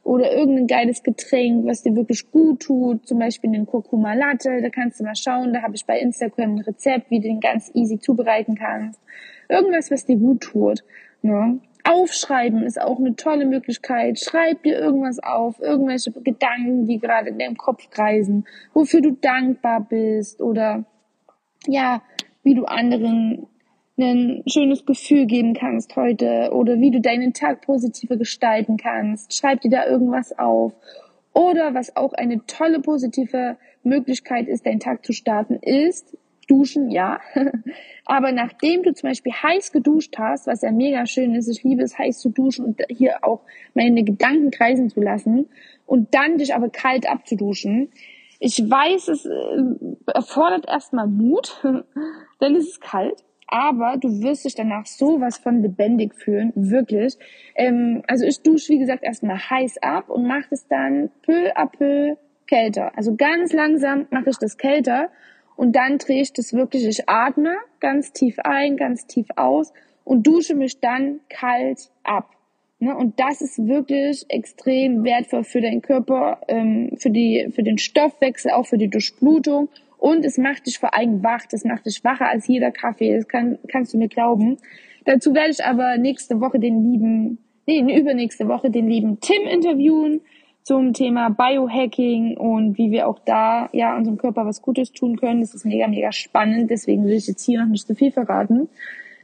oder 0.03 0.31
irgendein 0.31 0.67
geiles 0.67 1.01
Getränk, 1.01 1.65
was 1.65 1.81
dir 1.81 1.95
wirklich 1.95 2.29
gut 2.29 2.61
tut, 2.61 3.07
zum 3.07 3.17
Beispiel 3.17 3.49
einen 3.49 3.65
Kurkuma 3.65 4.13
Latte, 4.13 4.61
da 4.61 4.69
kannst 4.69 4.99
du 4.99 5.03
mal 5.03 5.15
schauen, 5.15 5.51
da 5.51 5.63
habe 5.63 5.75
ich 5.75 5.85
bei 5.85 5.99
Instagram 5.99 6.57
ein 6.57 6.61
Rezept, 6.61 7.09
wie 7.09 7.19
du 7.19 7.27
den 7.27 7.39
ganz 7.39 7.71
easy 7.73 7.99
zubereiten 7.99 8.53
kannst. 8.55 9.01
Irgendwas, 9.49 9.89
was 9.89 10.05
dir 10.05 10.17
gut 10.17 10.41
tut. 10.41 10.83
Ne? 11.23 11.59
Aufschreiben 11.87 12.63
ist 12.63 12.81
auch 12.81 12.99
eine 12.99 13.15
tolle 13.15 13.45
Möglichkeit. 13.45 14.19
Schreib 14.19 14.63
dir 14.63 14.77
irgendwas 14.77 15.19
auf, 15.19 15.59
irgendwelche 15.61 16.11
Gedanken, 16.11 16.85
die 16.85 16.99
gerade 16.99 17.29
in 17.29 17.39
deinem 17.39 17.57
Kopf 17.57 17.89
kreisen, 17.89 18.45
wofür 18.73 19.01
du 19.01 19.11
dankbar 19.11 19.81
bist 19.81 20.41
oder 20.41 20.85
ja, 21.65 22.01
wie 22.43 22.55
du 22.55 22.65
anderen 22.65 23.47
ein 23.99 24.43
schönes 24.47 24.85
Gefühl 24.85 25.25
geben 25.25 25.53
kannst 25.53 25.95
heute 25.95 26.51
oder 26.53 26.79
wie 26.79 26.91
du 26.91 27.01
deinen 27.01 27.33
Tag 27.33 27.61
positiver 27.61 28.15
gestalten 28.15 28.77
kannst. 28.77 29.35
Schreib 29.35 29.61
dir 29.61 29.71
da 29.71 29.87
irgendwas 29.87 30.37
auf. 30.37 30.73
Oder 31.33 31.73
was 31.73 31.95
auch 31.95 32.13
eine 32.13 32.45
tolle 32.45 32.79
positive 32.79 33.57
Möglichkeit 33.83 34.47
ist, 34.47 34.65
deinen 34.65 34.79
Tag 34.79 35.05
zu 35.05 35.13
starten, 35.13 35.55
ist 35.55 36.17
duschen, 36.47 36.89
ja. 36.89 37.19
Aber 38.05 38.31
nachdem 38.31 38.83
du 38.83 38.93
zum 38.93 39.09
Beispiel 39.09 39.33
heiß 39.33 39.71
geduscht 39.71 40.17
hast, 40.17 40.47
was 40.47 40.61
ja 40.61 40.71
mega 40.71 41.05
schön 41.05 41.35
ist, 41.35 41.47
ich 41.47 41.63
liebe 41.63 41.83
es 41.83 41.97
heiß 41.97 42.19
zu 42.19 42.29
duschen 42.29 42.65
und 42.65 42.81
hier 42.89 43.23
auch 43.23 43.41
meine 43.73 44.03
Gedanken 44.03 44.51
kreisen 44.51 44.89
zu 44.89 45.01
lassen 45.01 45.49
und 45.85 46.13
dann 46.13 46.37
dich 46.37 46.55
aber 46.55 46.69
kalt 46.69 47.09
abzuduschen. 47.09 47.89
Ich 48.39 48.57
weiß, 48.57 49.07
es 49.07 49.25
äh, 49.25 50.11
erfordert 50.13 50.67
erstmal 50.67 51.07
Mut, 51.07 51.63
ist 52.39 52.69
es 52.69 52.79
kalt 52.79 53.23
aber 53.47 53.97
du 53.97 54.21
wirst 54.21 54.45
dich 54.45 54.55
danach 54.55 54.85
sowas 54.85 55.37
von 55.37 55.61
lebendig 55.61 56.13
fühlen, 56.15 56.51
wirklich. 56.55 57.17
Ähm, 57.55 58.03
also 58.07 58.25
ich 58.25 58.41
dusche, 58.41 58.73
wie 58.73 58.79
gesagt, 58.79 59.03
erstmal 59.03 59.37
heiß 59.37 59.77
ab 59.81 60.09
und 60.09 60.27
mache 60.27 60.47
es 60.51 60.67
dann 60.67 61.09
peu 61.21 61.55
à 61.55 61.65
peu 61.65 62.17
kälter. 62.45 62.91
Also 62.97 63.15
ganz 63.15 63.53
langsam 63.53 64.07
mache 64.11 64.29
ich 64.29 64.37
das 64.37 64.57
kälter 64.57 65.09
und 65.57 65.75
dann 65.75 65.97
drehe 65.97 66.21
ich 66.21 66.31
das 66.31 66.53
wirklich, 66.53 66.85
ich 66.85 67.09
atme 67.09 67.57
ganz 67.79 68.13
tief 68.13 68.39
ein, 68.39 68.77
ganz 68.77 69.07
tief 69.07 69.27
aus 69.35 69.73
und 70.05 70.25
dusche 70.25 70.55
mich 70.55 70.79
dann 70.79 71.19
kalt 71.29 71.91
ab. 72.03 72.29
Ne? 72.79 72.95
Und 72.95 73.19
das 73.19 73.41
ist 73.41 73.67
wirklich 73.67 74.25
extrem 74.29 75.03
wertvoll 75.03 75.43
für 75.43 75.59
deinen 75.59 75.81
Körper, 75.81 76.41
ähm, 76.47 76.91
für, 76.97 77.09
die, 77.09 77.49
für 77.53 77.63
den 77.63 77.79
Stoffwechsel, 77.79 78.51
auch 78.51 78.67
für 78.67 78.77
die 78.77 78.87
Durchblutung 78.87 79.69
und 79.97 80.23
es 80.25 80.37
macht 80.37 80.67
dich 80.67 80.77
vor 80.77 80.93
allem 80.93 81.23
wach. 81.23 81.45
Das 81.49 81.63
macht 81.63 81.87
dich 81.87 82.03
wacher 82.03 82.29
als 82.29 82.47
jeder 82.47 82.71
Kaffee. 82.71 83.15
Das 83.15 83.27
kann, 83.27 83.57
kannst 83.67 83.93
du 83.93 83.97
mir 83.97 84.07
glauben. 84.07 84.57
Dazu 85.05 85.33
werde 85.33 85.49
ich 85.49 85.65
aber 85.65 85.97
nächste 85.97 86.39
Woche 86.39 86.59
den 86.59 86.83
lieben, 86.83 87.39
nee, 87.65 87.79
übernächste 87.99 88.47
Woche 88.47 88.69
den 88.69 88.87
lieben 88.87 89.19
Tim 89.21 89.47
interviewen 89.47 90.21
zum 90.67 90.91
Thema 90.91 91.29
Biohacking 91.29 92.35
und 92.35 92.77
wie 92.77 92.91
wir 92.91 93.07
auch 93.07 93.19
da, 93.23 93.69
ja, 93.71 93.95
unserem 93.95 94.17
Körper 94.17 94.45
was 94.45 94.61
Gutes 94.61 94.91
tun 94.91 95.15
können. 95.15 95.39
Das 95.39 95.53
ist 95.53 95.63
mega, 95.63 95.87
mega 95.87 96.11
spannend. 96.11 96.69
Deswegen 96.69 97.05
will 97.05 97.13
ich 97.13 97.25
jetzt 97.25 97.45
hier 97.45 97.61
noch 97.61 97.69
nicht 97.69 97.87
zu 97.87 97.95
viel 97.95 98.11
verraten. 98.11 98.67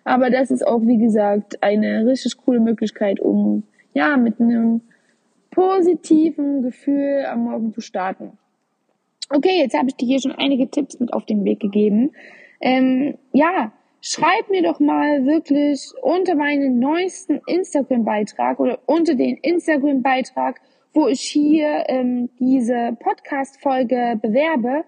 Aber 0.06 0.30
das 0.30 0.52
ist 0.52 0.66
auch, 0.66 0.80
wie 0.84 0.98
gesagt, 0.98 1.62
eine 1.62 2.06
richtig 2.06 2.38
coole 2.38 2.62
Möglichkeit, 2.62 3.20
um, 3.20 3.64
ja, 3.94 4.16
mit 4.16 4.40
einem 4.40 4.84
positiven 5.52 6.64
Gefühl 6.64 7.26
am 7.30 7.44
Morgen 7.44 7.74
zu 7.74 7.82
starten. 7.82 8.38
Okay, 9.30 9.58
jetzt 9.58 9.78
habe 9.78 9.90
ich 9.90 9.96
dir 9.98 10.06
hier 10.06 10.22
schon 10.22 10.32
einige 10.32 10.70
Tipps 10.70 10.98
mit 11.02 11.12
auf 11.12 11.26
den 11.26 11.44
Weg 11.44 11.60
gegeben. 11.60 12.12
Ähm, 12.62 13.16
ja, 13.34 13.74
schreib 14.00 14.50
mir 14.50 14.64
doch 14.64 14.80
mal 14.80 15.26
wirklich 15.26 15.92
unter 16.02 16.36
meinen 16.36 16.80
neuesten 16.80 17.42
Instagram-Beitrag 17.48 18.62
oder 18.62 18.80
unter 18.86 19.16
den 19.16 19.36
Instagram-Beitrag, 19.36 20.62
wo 20.94 21.08
ich 21.08 21.22
hier 21.22 21.86
ähm, 21.88 22.30
diese 22.40 22.96
Podcast-Folge 23.00 24.20
bewerbe, 24.22 24.86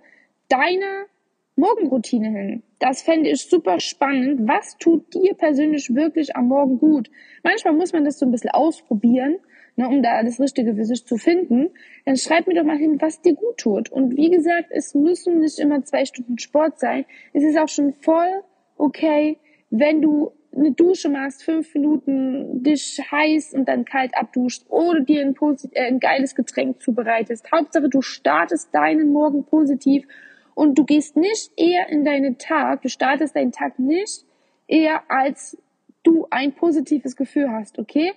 deine 0.49 1.07
Morgenroutine 1.55 2.29
hin. 2.29 2.63
Das 2.79 3.01
fände 3.01 3.29
ich 3.29 3.49
super 3.49 3.79
spannend. 3.79 4.47
Was 4.47 4.77
tut 4.77 5.13
dir 5.13 5.33
persönlich 5.33 5.93
wirklich 5.95 6.35
am 6.35 6.47
Morgen 6.47 6.77
gut? 6.77 7.09
Manchmal 7.43 7.73
muss 7.73 7.93
man 7.93 8.05
das 8.05 8.19
so 8.19 8.25
ein 8.25 8.31
bisschen 8.31 8.51
ausprobieren 8.51 9.37
ne, 9.75 9.87
um 9.87 10.01
da 10.01 10.23
das 10.23 10.39
Richtige 10.39 10.75
für 10.75 10.85
sich 10.85 11.05
zu 11.05 11.17
finden, 11.17 11.69
dann 12.05 12.17
schreib 12.17 12.47
mir 12.47 12.55
doch 12.55 12.63
mal 12.63 12.77
hin, 12.77 13.01
was 13.01 13.21
dir 13.21 13.35
gut 13.35 13.57
tut. 13.57 13.91
Und 13.91 14.15
wie 14.17 14.29
gesagt, 14.29 14.67
es 14.71 14.93
müssen 14.93 15.39
nicht 15.39 15.59
immer 15.59 15.83
zwei 15.83 16.05
Stunden 16.05 16.37
Sport 16.37 16.79
sein. 16.79 17.05
Es 17.33 17.43
ist 17.43 17.57
auch 17.57 17.69
schon 17.69 17.93
voll 17.93 18.43
okay, 18.77 19.37
wenn 19.69 20.01
du 20.01 20.31
eine 20.55 20.71
Dusche 20.71 21.09
machst, 21.09 21.43
fünf 21.43 21.73
Minuten 21.73 22.63
dich 22.63 22.99
heiß 23.11 23.53
und 23.53 23.67
dann 23.67 23.85
kalt 23.85 24.15
abduscht 24.15 24.63
oder 24.69 25.01
dir 25.01 25.21
ein, 25.21 25.35
äh, 25.73 25.87
ein 25.87 25.99
geiles 25.99 26.35
Getränk 26.35 26.81
zubereitest. 26.81 27.51
Hauptsache, 27.51 27.89
du 27.89 28.01
startest 28.01 28.73
deinen 28.73 29.11
Morgen 29.11 29.45
positiv 29.45 30.05
und 30.53 30.77
du 30.77 30.85
gehst 30.85 31.17
nicht 31.17 31.51
eher 31.57 31.89
in 31.89 32.05
deinen 32.05 32.37
Tag, 32.37 32.81
du 32.81 32.89
startest 32.89 33.35
deinen 33.35 33.51
Tag 33.51 33.79
nicht 33.79 34.25
eher 34.67 35.03
als 35.09 35.57
du 36.03 36.27
ein 36.29 36.53
positives 36.53 37.15
Gefühl 37.15 37.51
hast, 37.51 37.79
okay? 37.79 38.13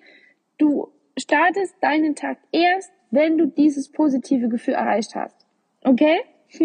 Du 0.58 0.88
startest 1.18 1.74
deinen 1.80 2.14
Tag 2.14 2.38
erst, 2.52 2.92
wenn 3.10 3.38
du 3.38 3.46
dieses 3.46 3.90
positive 3.90 4.48
Gefühl 4.48 4.74
erreicht 4.74 5.14
hast. 5.14 5.46
Okay? 5.82 6.18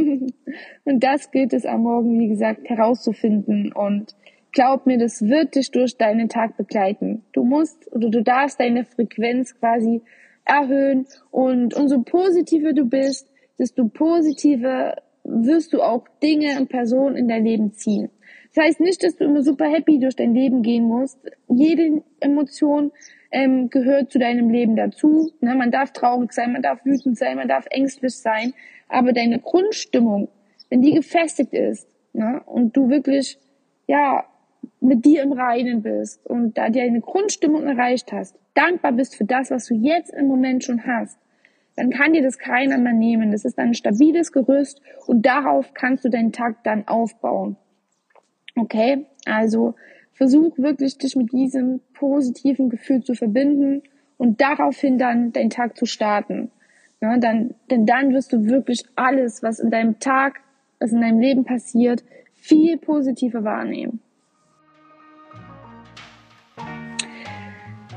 und 0.84 1.04
das 1.04 1.32
gilt 1.32 1.54
es 1.54 1.66
am 1.66 1.82
Morgen, 1.82 2.20
wie 2.20 2.28
gesagt, 2.28 2.70
herauszufinden 2.70 3.72
und 3.74 4.16
glaub 4.54 4.86
mir, 4.86 4.98
das 4.98 5.22
wird 5.22 5.56
dich 5.56 5.72
durch 5.72 5.98
deinen 5.98 6.30
Tag 6.30 6.56
begleiten. 6.56 7.24
Du 7.34 7.44
musst 7.44 7.92
oder 7.92 8.10
du 8.10 8.24
darfst 8.24 8.60
deine 8.60 8.86
Frequenz 8.86 9.58
quasi 9.60 10.02
erhöhen 10.46 11.08
und 11.32 11.74
umso 11.74 12.02
positiver 12.02 12.74
du 12.74 12.86
bist, 12.86 13.28
desto 13.60 13.88
positiver 13.88 14.96
wirst 15.24 15.74
du 15.74 15.82
auch 15.82 16.06
Dinge 16.22 16.60
und 16.60 16.70
Personen 16.70 17.16
in 17.16 17.28
dein 17.28 17.46
Leben 17.46 17.74
ziehen. 17.74 18.10
Das 18.54 18.66
heißt 18.66 18.82
nicht, 18.82 19.04
dass 19.04 19.16
du 19.16 19.26
immer 19.26 19.42
super 19.42 19.66
happy 19.66 20.00
durch 20.00 20.16
dein 20.16 20.36
Leben 20.36 20.62
gehen 20.62 20.84
musst. 20.84 21.18
Jede 21.48 22.04
Emotion 22.20 22.92
ähm, 23.32 23.70
gehört 23.70 24.12
zu 24.12 24.20
deinem 24.20 24.50
Leben 24.50 24.76
dazu. 24.76 25.32
Ne? 25.42 25.56
Man 25.56 25.72
darf 25.72 25.92
traurig 25.92 26.34
sein, 26.34 26.54
man 26.54 26.62
darf 26.62 26.86
wütend 26.86 27.18
sein, 27.18 27.38
man 27.38 27.48
darf 27.48 27.66
ängstlich 27.72 28.16
sein, 28.16 28.54
aber 28.89 29.12
deine 29.12 29.39
Grundstimmung, 29.39 30.28
wenn 30.70 30.82
die 30.82 30.94
gefestigt 30.94 31.54
ist 31.54 31.88
ne? 32.13 32.42
und 32.46 32.78
du 32.78 32.89
wirklich 32.89 33.39
ja 33.88 34.26
mit 34.80 35.06
dir 35.06 35.23
im 35.23 35.32
Reinen 35.32 35.82
bist 35.82 36.26
und 36.26 36.58
da 36.58 36.69
dir 36.69 36.84
eine 36.84 37.02
Grundstimmung 37.02 37.63
erreicht 37.63 38.12
hast, 38.12 38.36
dankbar 38.54 38.91
bist 38.91 39.15
für 39.15 39.26
das, 39.26 39.52
was 39.52 39.65
du 39.65 39.76
jetzt 39.76 40.13
im 40.13 40.28
Moment 40.28 40.63
schon 40.63 40.86
hast, 40.86 41.17
dann 41.76 41.89
kann 41.89 42.13
dir 42.13 42.21
das 42.21 42.38
keiner 42.38 42.78
mehr 42.78 42.93
nehmen. 42.93 43.32
Das 43.32 43.45
ist 43.45 43.58
ein 43.58 43.73
stabiles 43.73 44.32
Gerüst 44.32 44.82
und 45.08 45.26
darauf 45.26 45.73
kannst 45.73 46.06
du 46.06 46.10
deinen 46.10 46.32
Tag 46.32 46.63
dann 46.63 46.88
aufbauen. 46.88 47.58
Okay, 48.56 49.06
also 49.26 49.73
versuch 50.13 50.58
wirklich 50.58 50.97
dich 50.97 51.15
mit 51.15 51.32
diesem 51.32 51.82
positiven 51.93 52.69
Gefühl 52.69 53.04
zu 53.04 53.15
verbinden 53.15 53.82
und 54.17 54.41
daraufhin 54.41 54.97
dann 54.97 55.32
deinen 55.32 55.49
Tag 55.49 55.76
zu 55.78 55.86
starten. 55.86 56.52
Ja, 57.02 57.17
dann, 57.17 57.56
denn 57.69 57.86
dann 57.86 58.13
wirst 58.13 58.32
du 58.32 58.45
wirklich 58.45 58.84
alles, 58.95 59.43
was 59.43 59.60
in 59.60 59.71
deinem 59.71 59.99
Tag, 59.99 60.39
was 60.80 60.91
in 60.91 61.02
deinem 61.02 61.19
Leben 61.19 61.43
passiert, 61.43 62.04
viel 62.34 62.78
positiver 62.78 63.43
wahrnehmen. 63.43 63.99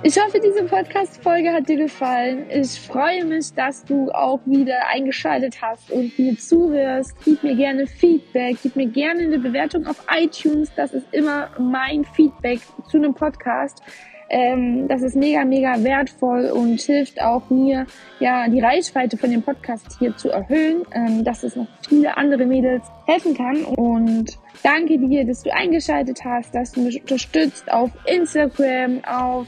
Ich 0.03 0.17
hoffe, 0.23 0.39
diese 0.39 0.65
Podcast-Folge 0.65 1.53
hat 1.53 1.69
dir 1.69 1.79
gefallen. 1.79 2.47
Ich 2.51 2.79
freue 2.81 3.25
mich, 3.25 3.53
dass 3.55 3.83
du 3.85 4.11
auch 4.11 4.41
wieder 4.45 4.87
eingeschaltet 4.89 5.61
hast 5.63 5.91
und 5.91 6.17
mir 6.19 6.37
zuhörst. 6.39 7.17
Gib 7.25 7.43
mir 7.43 7.57
gerne 7.57 7.87
Feedback, 7.87 8.59
gib 8.63 8.77
mir 8.77 8.87
gerne 8.87 9.23
eine 9.23 9.39
Bewertung 9.39 9.87
auf 9.87 10.05
iTunes. 10.15 10.71
Das 10.77 10.93
ist 10.93 11.07
immer 11.13 11.49
mein 11.59 12.05
Feedback 12.05 12.61
zu 12.89 12.99
einem 12.99 13.15
Podcast. 13.15 13.83
Ähm, 14.29 14.87
das 14.87 15.03
ist 15.03 15.17
mega, 15.17 15.45
mega 15.45 15.83
wertvoll 15.83 16.51
und 16.51 16.81
hilft 16.81 17.21
auch 17.23 17.49
mir, 17.49 17.87
ja, 18.19 18.49
die 18.49 18.61
Reichweite 18.61 19.17
von 19.17 19.31
dem 19.31 19.43
Podcast 19.43 19.99
hier 19.99 20.17
zu 20.17 20.31
erhöhen, 20.31 20.85
ähm, 20.93 21.25
dass 21.25 21.43
es 21.43 21.57
noch 21.57 21.69
viele 21.89 22.17
andere 22.17 22.45
Mädels 22.45 22.85
helfen 23.07 23.35
kann. 23.35 23.65
Und 23.65 24.39
danke 24.63 24.99
dir, 24.99 25.25
dass 25.25 25.43
du 25.43 25.55
eingeschaltet 25.55 26.25
hast, 26.25 26.55
dass 26.55 26.73
du 26.73 26.83
mich 26.83 27.01
unterstützt 27.01 27.71
auf 27.73 27.91
Instagram, 28.05 29.03
auf 29.05 29.47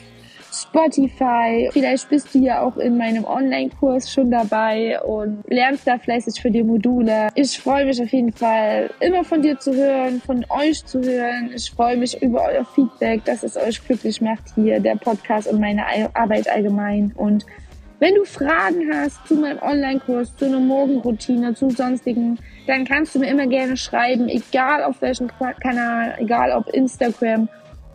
Spotify. 0.62 1.68
Vielleicht 1.72 2.08
bist 2.08 2.34
du 2.34 2.38
ja 2.38 2.62
auch 2.62 2.76
in 2.76 2.96
meinem 2.96 3.24
Online-Kurs 3.24 4.12
schon 4.12 4.30
dabei 4.30 5.00
und 5.02 5.42
lernst 5.48 5.86
da 5.86 5.98
fleißig 5.98 6.40
für 6.40 6.50
die 6.50 6.62
Module. 6.62 7.28
Ich 7.34 7.58
freue 7.58 7.86
mich 7.86 8.00
auf 8.02 8.12
jeden 8.12 8.32
Fall, 8.32 8.90
immer 9.00 9.24
von 9.24 9.42
dir 9.42 9.58
zu 9.58 9.74
hören, 9.74 10.20
von 10.20 10.44
euch 10.48 10.84
zu 10.84 11.00
hören. 11.00 11.50
Ich 11.54 11.70
freue 11.70 11.96
mich 11.96 12.20
über 12.22 12.44
euer 12.44 12.64
Feedback, 12.64 13.24
dass 13.24 13.42
es 13.42 13.56
euch 13.56 13.84
glücklich 13.84 14.20
macht 14.20 14.44
hier, 14.54 14.80
der 14.80 14.96
Podcast 14.96 15.48
und 15.48 15.60
meine 15.60 15.84
Arbeit 16.14 16.48
allgemein. 16.48 17.12
Und 17.16 17.46
wenn 18.00 18.14
du 18.14 18.24
Fragen 18.24 18.92
hast 18.92 19.26
zu 19.26 19.34
meinem 19.34 19.58
Online-Kurs, 19.60 20.36
zu 20.36 20.44
einer 20.44 20.60
Morgenroutine, 20.60 21.54
zu 21.54 21.70
sonstigen, 21.70 22.38
dann 22.68 22.84
kannst 22.84 23.14
du 23.14 23.18
mir 23.18 23.28
immer 23.28 23.46
gerne 23.46 23.76
schreiben, 23.76 24.28
egal 24.28 24.84
auf 24.84 25.02
welchem 25.02 25.28
Kanal, 25.60 26.14
egal 26.18 26.52
ob 26.52 26.68
Instagram 26.68 27.48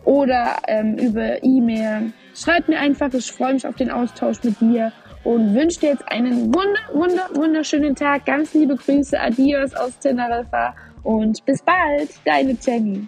oder 0.04 0.56
ähm, 0.68 0.98
über 0.98 1.42
E-Mail. 1.42 2.12
Schreib 2.34 2.68
mir 2.68 2.78
einfach, 2.78 3.12
ich 3.12 3.30
freue 3.30 3.54
mich 3.54 3.66
auf 3.66 3.76
den 3.76 3.90
Austausch 3.90 4.42
mit 4.42 4.60
dir 4.60 4.92
und 5.22 5.54
wünsche 5.54 5.80
dir 5.80 5.90
jetzt 5.90 6.08
einen 6.08 6.52
wunder, 6.54 6.80
wunder, 6.92 7.28
wunderschönen 7.34 7.94
Tag. 7.94 8.26
Ganz 8.26 8.54
liebe 8.54 8.76
Grüße, 8.76 9.18
Adios 9.18 9.72
aus 9.74 9.98
Teneriffa 9.98 10.74
und 11.04 11.44
bis 11.44 11.62
bald, 11.62 12.10
deine 12.24 12.56
Jenny. 12.60 13.06